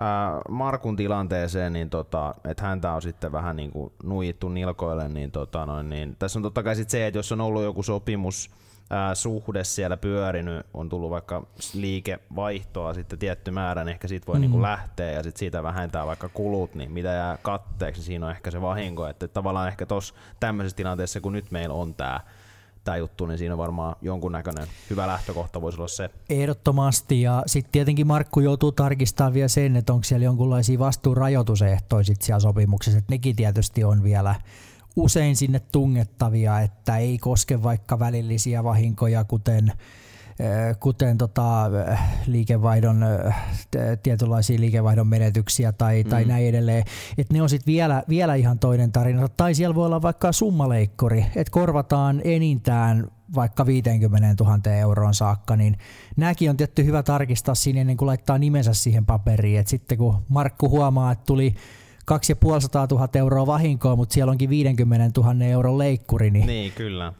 ää, 0.00 0.40
Markun 0.48 0.96
tilanteeseen, 0.96 1.72
niin 1.72 1.90
tota, 1.90 2.34
että 2.44 2.62
häntä 2.62 2.92
on 2.92 3.02
sitten 3.02 3.32
vähän 3.32 3.56
niin 3.56 3.70
kuin 3.70 3.92
nuijittu 4.02 4.48
nilkoille, 4.48 5.08
niin, 5.08 5.30
tota 5.30 5.66
noin, 5.66 5.88
niin 5.90 6.16
tässä 6.18 6.38
on 6.38 6.42
totta 6.42 6.62
kai 6.62 6.76
sit 6.76 6.90
se, 6.90 7.06
että 7.06 7.18
jos 7.18 7.32
on 7.32 7.40
ollut 7.40 7.62
joku 7.62 7.82
sopimus, 7.82 8.50
ää, 8.90 9.14
suhde 9.14 9.64
siellä 9.64 9.96
pyörinyt, 9.96 10.66
on 10.74 10.88
tullut 10.88 11.10
vaikka 11.10 11.46
liikevaihtoa 11.74 12.94
sitten 12.94 13.18
tietty 13.18 13.50
määrä, 13.50 13.84
niin 13.84 13.92
ehkä 13.92 14.08
siitä 14.08 14.26
voi 14.26 14.36
mm. 14.36 14.40
niinku 14.40 14.62
lähteä 14.62 15.10
ja 15.10 15.22
sitten 15.22 15.38
siitä 15.38 15.62
vähentää 15.62 16.06
vaikka 16.06 16.28
kulut, 16.28 16.74
niin 16.74 16.92
mitä 16.92 17.08
jää 17.08 17.38
katteeksi, 17.42 18.00
niin 18.00 18.06
siinä 18.06 18.26
on 18.26 18.32
ehkä 18.32 18.50
se 18.50 18.60
vahinko, 18.60 19.06
että 19.06 19.28
tavallaan 19.28 19.68
ehkä 19.68 19.86
tuossa 19.86 20.14
tämmöisessä 20.40 20.76
tilanteessa, 20.76 21.20
kun 21.20 21.32
nyt 21.32 21.50
meillä 21.50 21.74
on 21.74 21.94
tämä 21.94 22.20
tämä 22.86 22.96
juttu, 22.96 23.26
niin 23.26 23.38
siinä 23.38 23.54
on 23.54 23.58
varmaan 23.58 23.96
jonkunnäköinen 24.02 24.66
hyvä 24.90 25.06
lähtökohta 25.06 25.60
voisi 25.60 25.78
olla 25.78 25.88
se. 25.88 26.10
Ehdottomasti 26.30 27.22
ja 27.22 27.42
sitten 27.46 27.72
tietenkin 27.72 28.06
Markku 28.06 28.40
joutuu 28.40 28.72
tarkistamaan 28.72 29.34
vielä 29.34 29.48
sen, 29.48 29.76
että 29.76 29.92
onko 29.92 30.04
siellä 30.04 30.24
jonkunlaisia 30.24 30.78
vastuurajoitusehtoja 30.78 32.04
sit 32.04 32.22
siellä 32.22 32.40
sopimuksessa, 32.40 32.98
että 32.98 33.12
nekin 33.12 33.36
tietysti 33.36 33.84
on 33.84 34.02
vielä 34.02 34.34
usein 34.96 35.36
sinne 35.36 35.60
tungettavia, 35.72 36.60
että 36.60 36.96
ei 36.96 37.18
koske 37.18 37.62
vaikka 37.62 37.98
välillisiä 37.98 38.64
vahinkoja, 38.64 39.24
kuten 39.24 39.72
eh, 40.38 40.76
kuten 40.80 41.18
tota, 41.18 41.70
eh, 41.92 41.98
liikevaihdon, 42.26 43.02
eh, 43.02 43.34
tietynlaisia 44.02 44.60
liikevaihdon 44.60 45.06
menetyksiä 45.06 45.72
tai, 45.72 46.04
tai 46.04 46.24
Mm. 46.24 46.28
näin 46.28 46.46
edelleen. 46.46 46.84
Et 47.18 47.32
ne 47.32 47.42
on 47.42 47.48
sitten 47.48 47.72
vielä, 47.72 48.02
vielä 48.08 48.34
ihan 48.34 48.58
toinen 48.58 48.92
tarina. 48.92 49.28
Tai 49.28 49.54
siellä 49.54 49.74
voi 49.74 49.86
olla 49.86 50.02
vaikka 50.02 50.32
summaleikkuri, 50.32 51.26
että 51.36 51.50
korvataan 51.50 52.20
enintään 52.24 53.06
vaikka 53.34 53.66
50 53.66 54.44
000 54.44 54.72
euroon 54.72 55.14
saakka, 55.14 55.56
niin 55.56 55.78
nämäkin 56.16 56.50
on 56.50 56.56
tietty 56.56 56.84
hyvä 56.84 57.02
tarkistaa 57.02 57.54
siinä 57.54 57.80
ennen 57.80 57.96
kuin 57.96 58.06
laittaa 58.06 58.38
nimensä 58.38 58.74
siihen 58.74 59.06
paperiin. 59.06 59.60
Et 59.60 59.66
sitten 59.66 59.98
kun 59.98 60.22
Markku 60.28 60.68
huomaa, 60.68 61.12
että 61.12 61.24
tuli 61.26 61.54
2500 62.06 62.86
000 62.90 63.08
euroa 63.14 63.46
vahinkoa, 63.46 63.96
mutta 63.96 64.12
siellä 64.12 64.30
onkin 64.30 64.50
50 64.50 65.20
000 65.20 65.44
euron 65.44 65.78
leikkuri, 65.78 66.30
niin, 66.30 66.46
Niin, 66.46 66.72
kyllä. 66.72 67.12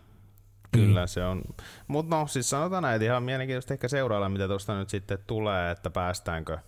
Kyllä 0.72 1.06
se 1.06 1.24
on. 1.24 1.42
Mutta 1.88 2.16
no 2.16 2.26
siis 2.26 2.50
sanotaan 2.50 2.82
näin, 2.82 2.94
että 2.94 3.04
ihan 3.06 3.22
mielenkiintoista 3.22 3.74
ehkä 3.74 3.88
seurailla, 3.88 4.28
mitä 4.28 4.48
tuosta 4.48 4.78
nyt 4.78 4.88
sitten 4.88 5.18
tulee, 5.26 5.70
että 5.70 5.90
päästäänkö 5.90 6.58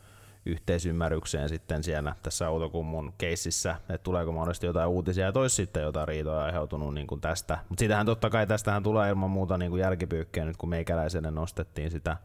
yhteisymmärrykseen 0.46 1.48
sitten 1.48 1.84
siellä 1.84 2.14
tässä 2.22 2.48
autokummun 2.48 3.12
keississä, 3.18 3.76
että 3.80 3.98
tuleeko 4.04 4.32
mahdollisesti 4.32 4.66
jotain 4.66 4.88
uutisia 4.88 5.24
ja 5.24 5.32
tois 5.32 5.56
sitten 5.56 5.82
jotain 5.82 6.08
riitoja 6.08 6.44
aiheutunut 6.44 6.94
niin 6.94 7.06
kuin 7.06 7.20
tästä. 7.20 7.58
Mutta 7.68 7.80
siitähän 7.80 8.06
totta 8.06 8.30
kai 8.30 8.46
tästähän 8.46 8.82
tulee 8.82 9.08
ilman 9.08 9.30
muuta 9.30 9.58
niin 9.58 9.70
kuin 9.70 9.80
jälkipyykkiä 9.80 10.44
nyt 10.44 10.56
kun 10.56 10.68
meikäläiselle 10.68 11.30
nostettiin 11.30 11.90
sitä 11.90 12.16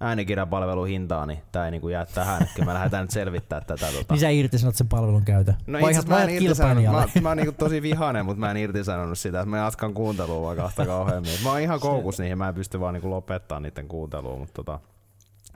äänikirjapalvelun 0.00 0.88
hintaa, 0.88 1.26
niin 1.26 1.42
tämä 1.52 1.64
ei 1.64 1.70
niin 1.70 1.80
kuin 1.80 1.92
jää 1.92 2.06
tähän, 2.06 2.46
kyllä 2.54 2.66
me 2.66 2.74
lähdetään 2.74 3.04
nyt 3.04 3.10
selvittämään 3.10 3.66
tätä. 3.66 3.86
Tota. 3.86 4.14
niin 4.14 4.20
sä 4.20 4.28
irtisanot 4.28 4.76
sen 4.76 4.88
palvelun 4.88 5.24
käytön. 5.24 5.54
No 5.66 5.88
itse 5.88 6.08
mä 6.08 6.22
en 6.22 6.30
irtisanonut, 6.30 6.92
mä, 6.92 7.20
mä 7.20 7.28
oon 7.28 7.36
niinku 7.36 7.52
tosi 7.52 7.82
vihainen, 7.82 8.24
mutta 8.24 8.40
mä 8.40 8.50
en 8.50 8.56
irtisanonut 8.56 9.18
sitä. 9.18 9.44
Mä 9.44 9.58
jatkan 9.58 9.94
kuuntelua 9.94 10.42
vaan 10.42 10.56
kahta 10.56 10.86
kauheammin. 10.86 11.32
Mä 11.44 11.50
oon 11.50 11.60
ihan 11.60 11.80
koukus 11.80 12.18
niihin, 12.18 12.38
mä 12.38 12.48
en 12.48 12.54
pysty 12.54 12.80
vaan 12.80 12.94
niinku 12.94 13.10
lopettaa 13.10 13.60
niiden 13.60 13.88
kuuntelua, 13.88 14.36
mutta 14.36 14.54
tota, 14.54 14.80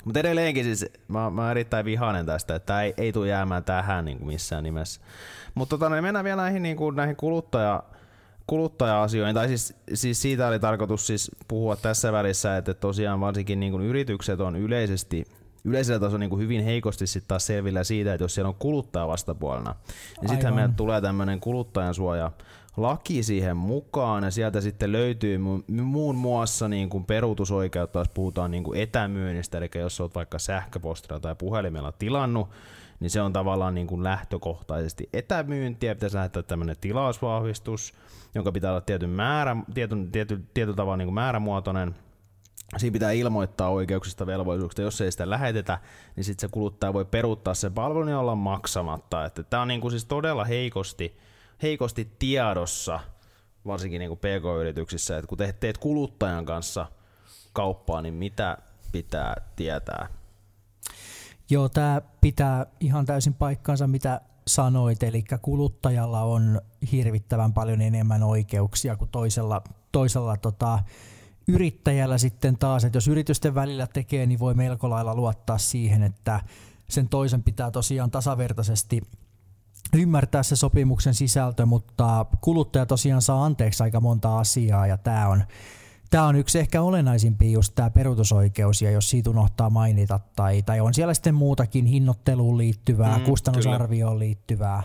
mutta 0.05 0.21
edelleenkin 0.21 0.65
siis 0.65 0.87
mä, 1.09 1.31
mä 1.31 1.43
oon 1.43 1.51
erittäin 1.51 1.85
vihainen 1.85 2.27
tästä, 2.27 2.55
että 2.55 2.67
tää 2.67 2.83
ei, 2.83 2.95
ei 2.97 3.13
tule 3.13 3.29
jäämään 3.29 3.65
tähän 3.65 4.05
niin 4.05 4.19
kuin 4.19 4.27
missään 4.27 4.65
nimessä. 4.65 5.01
Mutta 5.55 5.79
tota, 5.79 5.89
no, 5.89 6.03
mennään 6.03 6.25
vielä 6.25 6.43
näihin, 6.43 6.63
niin 6.63 6.77
kuin, 6.77 6.97
näihin 6.97 7.17
kuluttaja, 7.17 7.83
kuluttaja-asioihin, 8.47 9.35
tai 9.35 9.49
siis, 9.49 9.75
siis 9.95 10.23
siitä 10.23 10.49
oli 10.49 10.59
tarkoitus 10.59 11.07
siis 11.07 11.31
puhua 11.49 11.77
tässä 11.77 12.13
välissä, 12.13 12.57
että 12.57 12.75
tosiaan 12.75 13.21
varsinkin 13.21 13.61
niin 13.61 13.73
kuin 13.73 13.85
yritykset 13.85 14.41
on 14.41 14.57
yleisesti 14.57 15.25
yleisellä 15.65 16.01
tasolla 16.01 16.19
niin 16.19 16.31
kuin 16.31 16.43
hyvin 16.43 16.65
heikosti 16.65 17.07
sitten 17.07 17.29
taas 17.29 17.47
selvillä 17.47 17.85
siitä, 17.85 18.15
että 18.15 18.25
jos 18.25 18.35
siellä 18.35 18.49
on 18.49 18.55
kuluttaja 18.55 19.09
vastapuolena, 19.09 19.75
niin 20.21 20.29
sittenhän 20.29 20.55
meiltä 20.55 20.75
tulee 20.77 21.01
tämmöinen 21.01 21.41
kuluttajan 21.41 21.95
suoja 21.95 22.31
laki 22.77 23.23
siihen 23.23 23.57
mukaan 23.57 24.25
ja 24.25 24.31
sieltä 24.31 24.61
sitten 24.61 24.93
löytyy 24.93 25.39
muun 25.83 26.17
muassa 26.17 26.69
niin 26.69 26.89
kuin 26.89 27.05
peruutusoikeutta, 27.05 27.99
jos 27.99 28.09
puhutaan 28.09 28.51
niin 28.51 28.65
kuin 28.65 28.81
etämyynnistä, 28.81 29.59
eli 29.59 29.71
jos 29.75 30.01
olet 30.01 30.15
vaikka 30.15 30.39
sähköpostilla 30.39 31.21
tai 31.21 31.35
puhelimella 31.35 31.93
tilannut, 31.93 32.49
niin 33.05 33.11
se 33.11 33.23
on 33.23 33.33
tavallaan 33.33 33.75
niin 33.75 33.87
kuin 33.87 34.05
lähtökohtaisesti 34.05 35.09
etämyyntiä, 35.13 35.95
pitäisi 35.95 36.17
lähettää 36.17 36.43
tämmöinen 36.43 36.77
tilausvahvistus, 36.81 37.95
jonka 38.35 38.53
pitää 38.53 38.71
olla 38.71 38.81
tietyn 38.81 39.11
määrä, 39.11 39.57
tietyn, 39.75 40.13
tietyn, 40.13 40.49
tietyn 40.55 40.77
tavalla 40.77 40.97
niin 40.97 41.07
kuin 41.07 41.15
määrämuotoinen, 41.15 41.95
Siinä 42.77 42.93
pitää 42.93 43.11
ilmoittaa 43.11 43.69
oikeuksista 43.69 44.27
velvollisuuksista. 44.27 44.83
Jos 44.83 45.01
ei 45.01 45.13
sitä 45.13 45.31
lähetetä, 45.31 45.79
niin 46.17 46.25
sitten 46.25 46.49
se 46.49 46.53
kuluttaja 46.53 46.93
voi 46.93 47.05
peruuttaa 47.05 47.55
sen 47.55 47.75
palvelun 47.75 48.09
ja 48.09 48.19
olla 48.19 48.35
maksamatta. 48.35 49.31
Tämä 49.51 49.63
on 49.63 49.69
niin 49.69 49.81
kuin 49.81 49.91
siis 49.91 50.05
todella 50.05 50.45
heikosti, 50.45 51.19
heikosti 51.63 52.13
tiedossa, 52.19 53.01
varsinkin 53.67 53.99
niin 53.99 54.09
kuin 54.09 54.19
PK-yrityksissä, 54.19 55.17
että 55.17 55.29
kun 55.29 55.39
te 55.39 55.53
teet 55.53 55.79
kuluttajan 55.79 56.45
kanssa 56.45 56.87
kauppaa, 57.53 58.03
niin 58.03 58.15
mitä 58.15 58.59
pitää 58.93 59.35
tietää? 59.57 60.09
Joo, 61.51 61.69
tämä 61.69 62.03
pitää 62.21 62.67
ihan 62.81 63.07
täysin 63.07 63.35
paikkansa, 63.35 63.87
mitä 63.87 64.21
sanoit, 64.47 65.03
eli 65.03 65.25
kuluttajalla 65.43 66.21
on 66.21 66.61
hirvittävän 66.93 67.53
paljon 67.53 67.81
enemmän 67.81 68.23
oikeuksia 68.23 68.97
kuin 68.97 69.11
toisella, 69.11 69.63
toisella 69.93 70.37
tota, 70.37 70.79
yrittäjällä 71.49 72.19
sitten 72.19 72.59
taas, 72.59 72.85
että 72.85 72.97
jos 72.97 73.09
yritysten 73.09 73.55
välillä 73.55 73.87
tekee, 73.87 74.27
niin 74.27 74.39
voi 74.39 74.55
melko 74.55 74.91
lailla 74.91 75.15
luottaa 75.15 75.59
siihen, 75.59 76.03
että 76.03 76.41
sen 76.89 77.09
toisen 77.09 77.43
pitää 77.43 77.71
tosiaan 77.71 78.11
tasavertaisesti 78.11 79.03
ymmärtää 79.95 80.43
se 80.43 80.57
sopimuksen 80.57 81.15
sisältö, 81.15 81.67
mutta 81.67 82.27
kuluttaja 82.41 82.87
tosiaan 82.87 83.23
saa 83.23 83.45
anteeksi 83.45 83.83
aika 83.83 84.01
monta 84.01 84.39
asiaa 84.39 84.87
ja 84.87 84.97
tämä 84.97 85.29
on, 85.29 85.45
tämä 86.15 86.27
on 86.27 86.37
yksi 86.37 86.59
ehkä 86.59 86.83
olennaisimpia 86.83 87.51
just 87.51 87.73
tämä 87.75 87.91
peruutusoikeus 87.91 88.83
ja 88.83 88.91
jos 88.91 89.11
siitä 89.11 89.31
unohtaa 89.31 89.71
mainita 89.71 90.21
tai, 90.37 90.63
tai 90.63 90.81
on 90.81 90.95
siellä 90.95 91.15
sitten 91.15 91.35
muutakin 91.35 91.87
hinnoitteluun 91.87 92.59
liittyvää, 92.59 93.19
mm, 93.19 93.25
kustannusarvioon 93.25 94.13
kyllä. 94.13 94.19
liittyvää. 94.25 94.83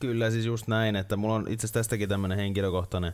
Kyllä 0.00 0.30
siis 0.30 0.46
just 0.46 0.68
näin, 0.68 0.96
että 0.96 1.16
mulla 1.16 1.34
on 1.34 1.42
itse 1.48 1.66
asiassa 1.66 1.78
tästäkin 1.78 2.08
tämmöinen 2.08 2.38
henkilökohtainen 2.38 3.12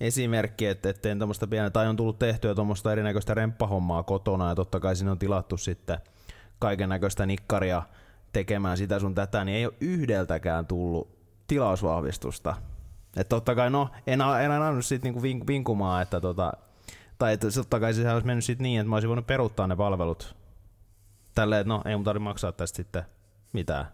esimerkki, 0.00 0.66
että, 0.66 0.90
että 0.90 1.02
teen 1.02 1.18
tuommoista 1.18 1.46
pientä, 1.46 1.70
tai 1.70 1.88
on 1.88 1.96
tullut 1.96 2.18
tehtyä 2.18 2.54
tuommoista 2.54 2.92
erinäköistä 2.92 3.34
remppahommaa 3.34 4.02
kotona, 4.02 4.48
ja 4.48 4.54
totta 4.54 4.80
kai 4.80 4.96
sinne 4.96 5.10
on 5.10 5.18
tilattu 5.18 5.56
sitten 5.56 5.98
kaiken 6.58 6.88
näköistä 6.88 7.26
nikkaria 7.26 7.82
tekemään 8.32 8.76
sitä 8.76 8.98
sun 8.98 9.14
tätä, 9.14 9.44
niin 9.44 9.56
ei 9.56 9.66
ole 9.66 9.74
yhdeltäkään 9.80 10.66
tullut 10.66 11.18
tilausvahvistusta. 11.46 12.56
Että 13.16 13.28
totta 13.28 13.54
kai, 13.54 13.70
no, 13.70 13.88
en, 14.06 14.20
en 14.20 14.50
annanut 14.50 14.84
siitä 14.84 15.04
niinku 15.04 15.22
vink, 15.22 15.46
vinkumaan, 15.46 16.02
että 16.02 16.20
tota, 16.20 16.52
tai 17.22 17.32
että 17.32 17.50
totta 17.50 17.80
kai 17.80 17.94
se 17.94 18.12
olisi 18.12 18.26
mennyt 18.26 18.44
sitten 18.44 18.62
niin, 18.62 18.80
että 18.80 18.88
mä 18.88 18.96
olisin 18.96 19.08
voinut 19.08 19.26
peruuttaa 19.26 19.66
ne 19.66 19.76
palvelut. 19.76 20.36
Tälleen, 21.34 21.60
että 21.60 21.68
no, 21.68 21.82
ei 21.84 21.96
mun 21.96 22.04
tarvitse 22.04 22.24
maksaa 22.24 22.52
tästä 22.52 22.76
sitten 22.76 23.02
mitään. 23.52 23.86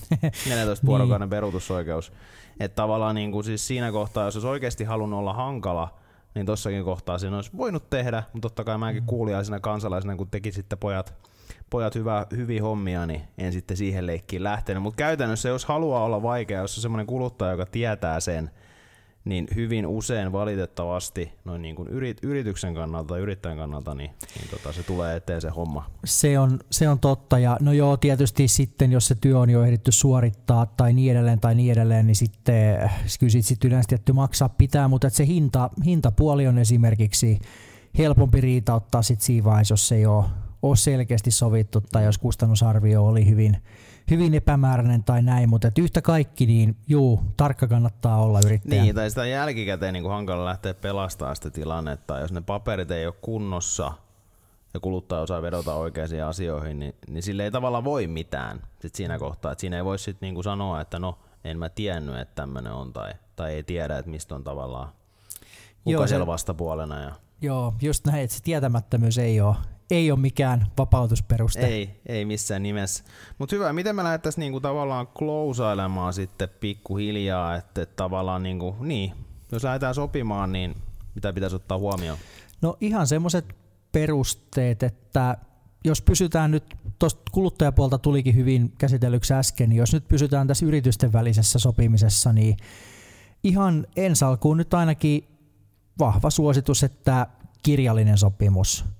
14 0.48 0.86
vuorokauden 0.86 1.26
niin. 1.26 1.30
peruutusoikeus. 1.30 2.12
Että 2.60 2.76
tavallaan 2.76 3.14
niin 3.14 3.32
kuin 3.32 3.44
siis 3.44 3.66
siinä 3.66 3.92
kohtaa, 3.92 4.24
jos 4.24 4.36
olisi 4.36 4.46
oikeasti 4.46 4.84
halunnut 4.84 5.18
olla 5.18 5.32
hankala, 5.32 5.98
niin 6.34 6.46
tossakin 6.46 6.84
kohtaa 6.84 7.18
siinä 7.18 7.36
olisi 7.36 7.50
voinut 7.56 7.90
tehdä, 7.90 8.22
mutta 8.32 8.48
totta 8.48 8.64
kai 8.64 8.78
mäkin 8.78 9.02
mm. 9.02 9.06
kuuliaisena 9.06 9.60
kansalaisena, 9.60 10.16
kun 10.16 10.30
teki 10.30 10.52
sitten 10.52 10.78
pojat, 10.78 11.14
pojat 11.70 11.94
hyvä, 11.94 12.26
hyviä 12.36 12.62
hommia, 12.62 13.06
niin 13.06 13.22
en 13.38 13.52
sitten 13.52 13.76
siihen 13.76 14.06
leikkiin 14.06 14.44
lähtenyt. 14.44 14.82
Mutta 14.82 14.96
käytännössä, 14.98 15.48
jos 15.48 15.64
haluaa 15.64 16.04
olla 16.04 16.22
vaikea, 16.22 16.60
jos 16.60 16.78
on 16.78 16.82
semmoinen 16.82 17.06
kuluttaja, 17.06 17.50
joka 17.50 17.66
tietää 17.66 18.20
sen, 18.20 18.50
niin 19.26 19.48
hyvin 19.54 19.86
usein 19.86 20.32
valitettavasti 20.32 21.32
noin 21.44 21.62
niin 21.62 21.76
kuin 21.76 21.88
yrit, 21.88 22.18
yrityksen 22.22 22.74
kannalta 22.74 23.08
tai 23.08 23.20
yrittäjän 23.20 23.58
kannalta, 23.58 23.94
niin, 23.94 24.10
niin 24.38 24.50
tota, 24.50 24.72
se 24.72 24.82
tulee 24.82 25.16
eteen 25.16 25.40
se 25.40 25.48
homma. 25.48 25.90
Se 26.04 26.38
on, 26.38 26.60
se 26.70 26.88
on 26.88 26.98
totta 26.98 27.38
ja 27.38 27.56
no 27.60 27.72
joo, 27.72 27.96
tietysti 27.96 28.48
sitten 28.48 28.92
jos 28.92 29.06
se 29.06 29.14
työ 29.14 29.38
on 29.38 29.50
jo 29.50 29.64
ehditty 29.64 29.92
suorittaa 29.92 30.66
tai 30.66 30.92
niin 30.92 31.12
edelleen 31.12 31.40
tai 31.40 31.54
niin 31.54 31.72
edelleen, 31.72 32.06
niin 32.06 32.16
sitten 32.16 32.90
kyllä 33.20 33.42
sit, 33.42 33.64
yleensä 33.64 33.88
tietty 33.88 34.12
maksaa 34.12 34.48
pitää, 34.48 34.88
mutta 34.88 35.10
se 35.10 35.26
hinta, 35.26 35.70
hintapuoli 35.84 36.46
on 36.46 36.58
esimerkiksi 36.58 37.38
helpompi 37.98 38.40
riita 38.40 38.74
ottaa 38.74 39.02
sit 39.02 39.20
siinä 39.20 39.44
vaiheessa, 39.44 39.72
jos 39.72 39.88
se 39.88 39.94
ei 39.94 40.06
ole, 40.06 40.24
ole 40.62 40.76
selkeästi 40.76 41.30
sovittu 41.30 41.80
tai 41.80 42.04
jos 42.04 42.18
kustannusarvio 42.18 43.06
oli 43.06 43.26
hyvin, 43.28 43.56
hyvin 44.10 44.34
epämääräinen 44.34 45.04
tai 45.04 45.22
näin, 45.22 45.48
mutta 45.48 45.68
että 45.68 45.80
yhtä 45.80 46.02
kaikki, 46.02 46.46
niin 46.46 46.76
juu, 46.88 47.22
tarkka 47.36 47.66
kannattaa 47.66 48.22
olla 48.22 48.40
yrittäjä. 48.46 48.82
Niin, 48.82 48.94
tai 48.94 49.10
sitä 49.10 49.26
jälkikäteen 49.26 49.92
niin 49.92 50.08
hankala 50.08 50.44
lähteä 50.44 50.74
pelastamaan 50.74 51.36
sitä 51.36 51.50
tilannetta. 51.50 52.18
Jos 52.18 52.32
ne 52.32 52.40
paperit 52.40 52.90
ei 52.90 53.06
ole 53.06 53.14
kunnossa 53.20 53.92
ja 54.74 54.80
kuluttaja 54.80 55.20
osaa 55.20 55.42
vedota 55.42 55.74
oikeisiin 55.74 56.24
asioihin, 56.24 56.78
niin, 56.78 56.94
niin 57.08 57.22
sille 57.22 57.44
ei 57.44 57.50
tavallaan 57.50 57.84
voi 57.84 58.06
mitään 58.06 58.62
sit 58.80 58.94
siinä 58.94 59.18
kohtaa. 59.18 59.52
Et 59.52 59.58
siinä 59.58 59.76
ei 59.76 59.84
voi 59.84 59.98
sitten 59.98 60.34
niin 60.34 60.44
sanoa, 60.44 60.80
että 60.80 60.98
no, 60.98 61.18
en 61.44 61.58
mä 61.58 61.68
tiennyt, 61.68 62.18
että 62.18 62.34
tämmöinen 62.34 62.72
on, 62.72 62.92
tai, 62.92 63.12
tai 63.36 63.54
ei 63.54 63.62
tiedä, 63.62 63.98
että 63.98 64.10
mistä 64.10 64.34
on 64.34 64.44
tavallaan 64.44 64.88
kuka 65.84 65.92
Joo, 65.92 66.06
siellä 66.06 66.26
vastapuolena. 66.26 67.00
Ja... 67.02 67.12
Joo, 67.40 67.74
just 67.82 68.06
näin, 68.06 68.24
että 68.24 68.36
se 68.36 68.42
tietämättömyys 68.42 69.18
ei 69.18 69.40
ole, 69.40 69.56
ei 69.90 70.10
ole 70.10 70.20
mikään 70.20 70.66
vapautusperuste. 70.78 71.66
Ei, 71.66 72.00
ei 72.06 72.24
missään 72.24 72.62
nimessä. 72.62 73.04
Mutta 73.38 73.56
hyvä, 73.56 73.72
miten 73.72 73.96
me 73.96 74.04
lähdettäisiin 74.04 74.40
niinku 74.40 74.60
tavallaan 74.60 75.06
klousailemaan 75.06 76.12
sitten 76.12 76.48
pikkuhiljaa, 76.60 77.56
että 77.56 77.82
et 77.82 77.96
tavallaan 77.96 78.42
niinku, 78.42 78.76
niin, 78.80 79.12
jos 79.52 79.64
lähdetään 79.64 79.94
sopimaan, 79.94 80.52
niin 80.52 80.74
mitä 81.14 81.32
pitäisi 81.32 81.56
ottaa 81.56 81.78
huomioon? 81.78 82.18
No 82.62 82.76
ihan 82.80 83.06
semmoiset 83.06 83.56
perusteet, 83.92 84.82
että 84.82 85.36
jos 85.84 86.02
pysytään 86.02 86.50
nyt, 86.50 86.64
tuosta 86.98 87.22
kuluttajapuolta 87.32 87.98
tulikin 87.98 88.34
hyvin 88.34 88.72
käsitellyksi 88.78 89.34
äsken, 89.34 89.68
niin 89.68 89.78
jos 89.78 89.92
nyt 89.92 90.08
pysytään 90.08 90.46
tässä 90.46 90.66
yritysten 90.66 91.12
välisessä 91.12 91.58
sopimisessa, 91.58 92.32
niin 92.32 92.56
ihan 93.44 93.86
ensi 93.96 94.24
alkuun 94.24 94.56
nyt 94.56 94.74
ainakin 94.74 95.28
vahva 95.98 96.30
suositus, 96.30 96.82
että 96.82 97.26
kirjallinen 97.62 98.18
sopimus– 98.18 98.84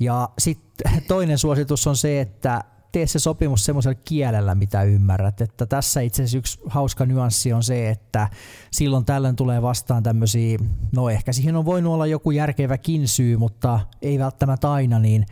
ja 0.00 0.28
sitten 0.38 0.92
toinen 1.08 1.38
suositus 1.38 1.86
on 1.86 1.96
se, 1.96 2.20
että 2.20 2.64
tee 2.92 3.06
se 3.06 3.18
sopimus 3.18 3.64
semmoisella 3.64 4.00
kielellä, 4.04 4.54
mitä 4.54 4.82
ymmärrät. 4.82 5.40
Että 5.40 5.66
tässä 5.66 6.00
itse 6.00 6.22
asiassa 6.22 6.38
yksi 6.38 6.60
hauska 6.66 7.06
nyanssi 7.06 7.52
on 7.52 7.62
se, 7.62 7.90
että 7.90 8.28
silloin 8.70 9.04
tällöin 9.04 9.36
tulee 9.36 9.62
vastaan 9.62 10.02
tämmöisiä, 10.02 10.58
no 10.96 11.10
ehkä 11.10 11.32
siihen 11.32 11.56
on 11.56 11.64
voinut 11.64 11.92
olla 11.92 12.06
joku 12.06 12.30
järkeväkin 12.30 13.08
syy, 13.08 13.36
mutta 13.36 13.80
ei 14.02 14.18
välttämättä 14.18 14.72
aina, 14.72 14.98
niin 14.98 15.26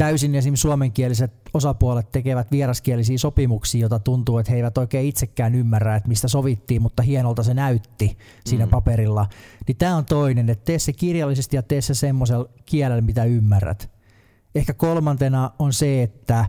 täysin 0.00 0.34
esim. 0.34 0.54
suomenkieliset 0.54 1.32
osapuolet 1.54 2.12
tekevät 2.12 2.50
vieraskielisiä 2.50 3.18
sopimuksia, 3.18 3.80
jota 3.80 3.98
tuntuu, 3.98 4.38
että 4.38 4.52
he 4.52 4.56
eivät 4.56 4.78
oikein 4.78 5.08
itsekään 5.08 5.54
ymmärrä, 5.54 5.96
että 5.96 6.08
mistä 6.08 6.28
sovittiin, 6.28 6.82
mutta 6.82 7.02
hienolta 7.02 7.42
se 7.42 7.54
näytti 7.54 8.18
siinä 8.46 8.64
mm. 8.64 8.70
paperilla. 8.70 9.26
Niin 9.66 9.76
tämä 9.76 9.96
on 9.96 10.04
toinen, 10.04 10.50
että 10.50 10.64
tee 10.64 10.78
se 10.78 10.92
kirjallisesti 10.92 11.56
ja 11.56 11.62
tee 11.62 11.80
se 11.80 11.94
semmoisella 11.94 12.48
kielellä, 12.66 13.00
mitä 13.00 13.24
ymmärrät. 13.24 13.90
Ehkä 14.54 14.74
kolmantena 14.74 15.50
on 15.58 15.72
se, 15.72 16.02
että, 16.02 16.48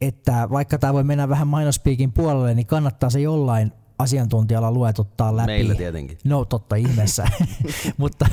että 0.00 0.48
vaikka 0.50 0.78
tämä 0.78 0.92
voi 0.92 1.04
mennä 1.04 1.28
vähän 1.28 1.48
mainospiikin 1.48 2.12
puolelle, 2.12 2.54
niin 2.54 2.66
kannattaa 2.66 3.10
se 3.10 3.20
jollain 3.20 3.72
asiantuntijalla 4.02 4.72
luetuttaa 4.72 5.36
läpi. 5.36 5.46
Meillä 5.46 5.74
tietenkin. 5.74 6.18
No 6.24 6.44
totta 6.44 6.76
ihmeessä. 6.76 7.26
Mutta 7.96 8.26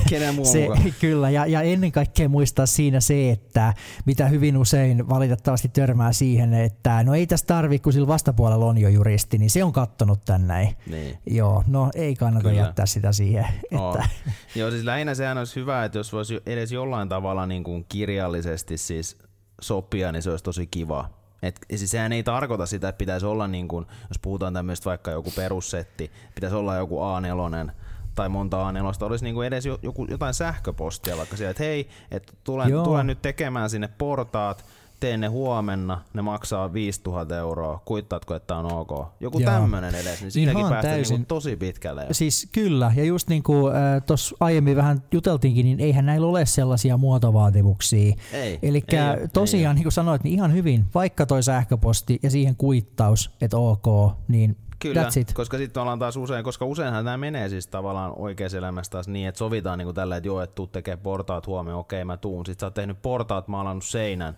se, 0.43 0.67
kyllä, 1.01 1.29
ja, 1.29 1.45
ja 1.45 1.61
ennen 1.61 1.91
kaikkea 1.91 2.29
muistaa 2.29 2.65
siinä 2.65 2.99
se, 2.99 3.29
että 3.29 3.73
mitä 4.05 4.27
hyvin 4.27 4.57
usein 4.57 5.09
valitettavasti 5.09 5.69
törmää 5.69 6.13
siihen, 6.13 6.53
että 6.53 7.03
no 7.03 7.15
ei 7.15 7.27
tässä 7.27 7.45
tarvi, 7.45 7.79
kun 7.79 7.93
sillä 7.93 8.07
vastapuolella 8.07 8.65
on 8.65 8.77
jo 8.77 8.89
juristi, 8.89 9.37
niin 9.37 9.49
se 9.49 9.63
on 9.63 9.73
kattonut 9.73 10.25
tän 10.25 10.47
näin. 10.47 10.75
Niin. 10.87 11.17
Joo, 11.25 11.63
no 11.67 11.89
ei 11.95 12.15
kannata 12.15 12.49
kyllä. 12.49 12.61
jättää 12.61 12.85
sitä 12.85 13.11
siihen. 13.11 13.45
Että. 13.71 14.09
Joo, 14.55 14.71
siis 14.71 14.83
lähinnä 14.83 15.15
sehän 15.15 15.37
olisi 15.37 15.55
hyvä, 15.55 15.85
että 15.85 15.97
jos 15.97 16.13
voisi 16.13 16.41
edes 16.45 16.71
jollain 16.71 17.09
tavalla 17.09 17.45
niin 17.45 17.63
kuin 17.63 17.85
kirjallisesti 17.89 18.77
siis 18.77 19.17
sopia, 19.61 20.11
niin 20.11 20.21
se 20.21 20.29
olisi 20.29 20.43
tosi 20.43 20.67
kiva 20.67 21.18
et, 21.41 21.59
siis 21.75 21.91
sehän 21.91 22.11
ei 22.11 22.23
tarkoita 22.23 22.65
sitä, 22.65 22.89
että 22.89 22.97
pitäisi 22.97 23.25
olla, 23.25 23.47
niin 23.47 23.67
kuin, 23.67 23.85
jos 24.09 24.19
puhutaan 24.21 24.53
tämmöistä 24.53 24.89
vaikka 24.89 25.11
joku 25.11 25.31
perussetti, 25.31 26.11
pitäisi 26.35 26.55
olla 26.55 26.75
joku 26.75 26.99
A4 26.99 27.71
tai 28.15 28.29
monta 28.29 28.71
A4, 28.71 29.05
olisi 29.05 29.25
niin 29.25 29.43
edes 29.43 29.65
joku, 29.65 30.05
jotain 30.09 30.33
sähköpostia 30.33 31.17
vaikka 31.17 31.37
siellä, 31.37 31.51
että 31.51 31.63
hei, 31.63 31.89
että 32.11 32.33
tulen, 32.43 32.71
tulen 32.83 33.07
nyt 33.07 33.21
tekemään 33.21 33.69
sinne 33.69 33.89
portaat, 33.97 34.65
teen 34.99 35.19
ne 35.19 35.27
huomenna, 35.27 36.01
ne 36.13 36.21
maksaa 36.21 36.73
5000 36.73 37.37
euroa, 37.37 37.81
kuittaatko, 37.85 38.35
että 38.35 38.55
on 38.55 38.73
ok? 38.73 39.07
Joku 39.19 39.39
Joo. 39.39 39.51
tämmönen 39.51 39.95
edes, 39.95 40.21
niin 40.21 40.31
siinäkin 40.31 40.61
päästään 40.61 40.95
täysin. 40.95 41.13
niinku 41.13 41.27
tosi 41.27 41.55
pitkälle. 41.55 42.03
jo. 42.03 42.13
Siis 42.13 42.47
kyllä, 42.51 42.93
ja 42.95 43.03
just 43.03 43.29
niin 43.29 43.43
kuin 43.43 43.75
äh, 43.75 44.03
tuossa 44.05 44.35
aiemmin 44.39 44.75
vähän 44.75 45.03
juteltiinkin, 45.11 45.65
niin 45.65 45.79
eihän 45.79 46.05
näillä 46.05 46.27
ole 46.27 46.45
sellaisia 46.45 46.97
muotovaatimuksia. 46.97 48.15
Ei, 48.33 48.59
Eli 48.61 48.83
oo, 48.93 49.19
ei 49.21 49.27
tosiaan, 49.27 49.75
niin 49.75 49.83
kuin 49.83 49.93
sanoit, 49.93 50.23
niin 50.23 50.33
ihan 50.33 50.53
hyvin, 50.53 50.85
vaikka 50.95 51.25
toi 51.25 51.43
sähköposti 51.43 52.19
ja 52.23 52.29
siihen 52.29 52.55
kuittaus, 52.55 53.31
että 53.41 53.57
ok, 53.57 54.15
niin 54.27 54.57
Kyllä, 54.79 55.03
that's 55.03 55.19
it. 55.19 55.33
koska 55.33 55.57
sitten 55.57 55.81
ollaan 55.81 55.99
taas 55.99 56.17
usein, 56.17 56.43
koska 56.43 56.65
useinhan 56.65 57.05
tämä 57.05 57.17
menee 57.17 57.49
siis 57.49 57.67
tavallaan 57.67 58.13
oikeassa 58.15 58.57
elämässä 58.57 58.91
taas 58.91 59.07
niin, 59.07 59.27
että 59.27 59.39
sovitaan 59.39 59.77
niin 59.77 59.85
kuin 59.85 59.95
tällä, 59.95 60.17
että 60.17 60.27
joo, 60.27 60.41
että 60.41 60.55
tuu 60.55 60.67
tekee 60.67 60.97
portaat 60.97 61.47
huomenna, 61.47 61.77
okei 61.77 62.05
mä 62.05 62.17
tuun. 62.17 62.45
Sitten 62.45 62.59
sä 62.59 62.65
oot 62.65 62.73
tehnyt 62.73 63.01
portaat, 63.01 63.47
maalannut 63.47 63.85
seinän, 63.85 64.37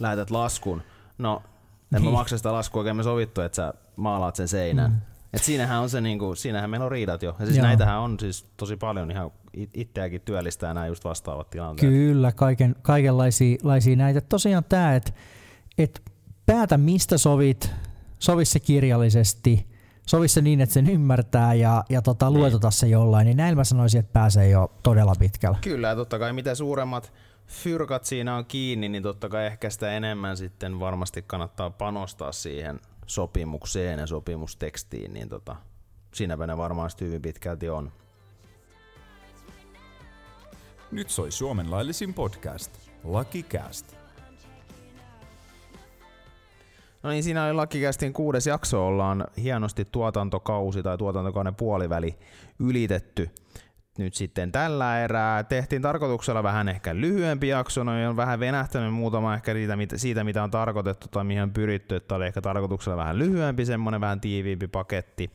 lähetät 0.00 0.30
laskun. 0.30 0.82
No, 1.18 1.42
en 1.96 2.02
mä 2.02 2.06
Niin. 2.06 2.12
maksa 2.12 2.36
sitä 2.36 2.52
laskua, 2.52 2.80
oikein 2.80 2.96
me 2.96 3.02
sovittu, 3.02 3.40
että 3.40 3.56
sä 3.56 3.74
maalaat 3.96 4.36
sen 4.36 4.48
seinän. 4.48 4.90
Mm. 4.90 4.96
Et 5.32 5.42
siinähän 5.44 5.80
on 5.80 5.90
se 5.90 6.00
niinku, 6.00 6.34
siinähän 6.34 6.70
meillä 6.70 6.84
on 6.86 6.92
riidat 6.92 7.22
jo. 7.22 7.36
Ja 7.38 7.46
siis 7.46 7.58
Joo. 7.58 7.66
näitähän 7.66 8.00
on 8.00 8.16
siis 8.20 8.46
tosi 8.56 8.76
paljon 8.76 9.10
ihan 9.10 9.30
it- 9.52 9.70
itseäkin 9.74 10.20
työllistää 10.20 10.74
nämä 10.74 10.86
just 10.86 11.04
vastaavat 11.04 11.50
tilanteet. 11.50 11.92
Kyllä, 11.92 12.32
kaiken, 12.32 12.76
kaikenlaisia 12.82 13.58
laisia 13.62 13.96
näitä. 13.96 14.20
Tosiaan 14.20 14.64
tämä, 14.64 14.94
että 14.94 15.12
et 15.78 16.02
päätä 16.46 16.78
mistä 16.78 17.18
sovit, 17.18 17.70
sovi 18.18 18.44
se 18.44 18.60
kirjallisesti, 18.60 19.66
sovi 20.06 20.28
se 20.28 20.40
niin, 20.40 20.60
että 20.60 20.72
sen 20.72 20.90
ymmärtää 20.90 21.54
ja, 21.54 21.84
ja 21.88 22.02
tota, 22.02 22.30
luetota 22.30 22.70
se 22.70 22.86
jollain, 22.88 23.24
niin 23.24 23.36
näillä 23.36 23.56
mä 23.56 23.64
sanoisin, 23.64 24.00
että 24.00 24.12
pääsee 24.12 24.48
jo 24.48 24.72
todella 24.82 25.14
pitkällä. 25.18 25.58
Kyllä, 25.60 25.88
ja 25.88 25.96
totta 25.96 26.18
kai 26.18 26.32
mitä 26.32 26.54
suuremmat 26.54 27.12
fyrkat 27.50 28.04
siinä 28.04 28.36
on 28.36 28.44
kiinni, 28.44 28.88
niin 28.88 29.02
totta 29.02 29.28
kai 29.28 29.46
ehkä 29.46 29.70
sitä 29.70 29.92
enemmän 29.92 30.36
sitten 30.36 30.80
varmasti 30.80 31.22
kannattaa 31.22 31.70
panostaa 31.70 32.32
siihen 32.32 32.80
sopimukseen 33.06 33.98
ja 33.98 34.06
sopimustekstiin, 34.06 35.12
niin 35.12 35.28
tota, 35.28 35.56
siinäpä 36.14 36.46
ne 36.46 36.56
varmaan 36.56 36.90
hyvin 37.00 37.22
pitkälti 37.22 37.68
on. 37.68 37.92
Nyt 40.90 41.10
soi 41.10 41.30
Suomen 41.30 41.70
laillisin 41.70 42.14
podcast. 42.14 42.72
Lakicast. 43.04 43.96
No 47.02 47.10
niin, 47.10 47.22
siinä 47.22 47.44
oli 47.44 47.52
Lakikästin 47.52 48.12
kuudes 48.12 48.46
jakso. 48.46 48.86
Ollaan 48.86 49.26
hienosti 49.36 49.84
tuotantokausi 49.84 50.82
tai 50.82 50.98
tuotantokauden 50.98 51.54
puoliväli 51.54 52.18
ylitetty. 52.58 53.30
Nyt 54.00 54.14
sitten 54.14 54.52
tällä 54.52 55.00
erää 55.00 55.44
tehtiin 55.44 55.82
tarkoituksella 55.82 56.42
vähän 56.42 56.68
ehkä 56.68 56.94
lyhyempi 56.94 57.48
jakso, 57.48 57.84
no 57.84 57.92
on 58.08 58.16
vähän 58.16 58.40
venähtänyt 58.40 58.94
muutama 58.94 59.34
ehkä 59.34 59.52
siitä, 59.52 59.76
mitä- 59.76 59.98
siitä, 59.98 60.24
mitä 60.24 60.42
on 60.42 60.50
tarkoitettu 60.50 61.06
tai 61.10 61.24
mihin 61.24 61.42
on 61.42 61.52
pyritty, 61.52 61.96
että 61.96 62.14
oli 62.14 62.26
ehkä 62.26 62.40
tarkoituksella 62.40 62.96
vähän 62.96 63.18
lyhyempi, 63.18 63.64
semmonen 63.64 64.00
vähän 64.00 64.20
tiiviimpi 64.20 64.68
paketti. 64.68 65.30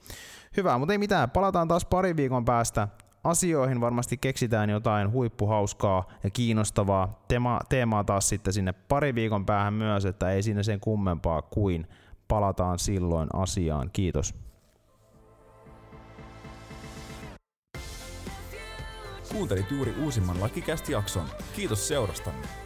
Hyvä, 0.58 0.78
mutta 0.78 0.94
ei 0.94 0.98
mitään, 0.98 1.30
palataan 1.30 1.68
taas 1.68 1.86
pari 1.86 2.16
viikon 2.16 2.46
päästä 2.46 2.88
asioihin, 3.24 3.82
varmasti 3.82 4.18
keksitään 4.18 4.70
jotain 4.70 5.12
huippuhauskaa 5.12 6.08
ja 6.24 6.30
kiinnostavaa 6.30 7.24
Teema, 7.28 7.60
teemaa 7.70 8.04
taas 8.04 8.30
sitten 8.30 8.54
sinne 8.54 8.74
pari 8.74 9.16
viikon 9.16 9.46
päähän 9.46 9.74
myös, 9.74 10.06
että 10.06 10.32
ei 10.32 10.44
siinä 10.44 10.64
sen 10.64 10.80
kummempaa 10.80 11.42
kuin 11.42 11.88
palataan 12.28 12.80
silloin 12.80 13.30
asiaan. 13.34 13.90
Kiitos. 13.94 14.45
Kuuntelit 19.36 19.72
juuri 19.72 19.94
uusimman 20.04 20.42
Lakicast-jakson. 20.42 21.26
Kiitos 21.56 21.88
seurastanne. 21.88 22.65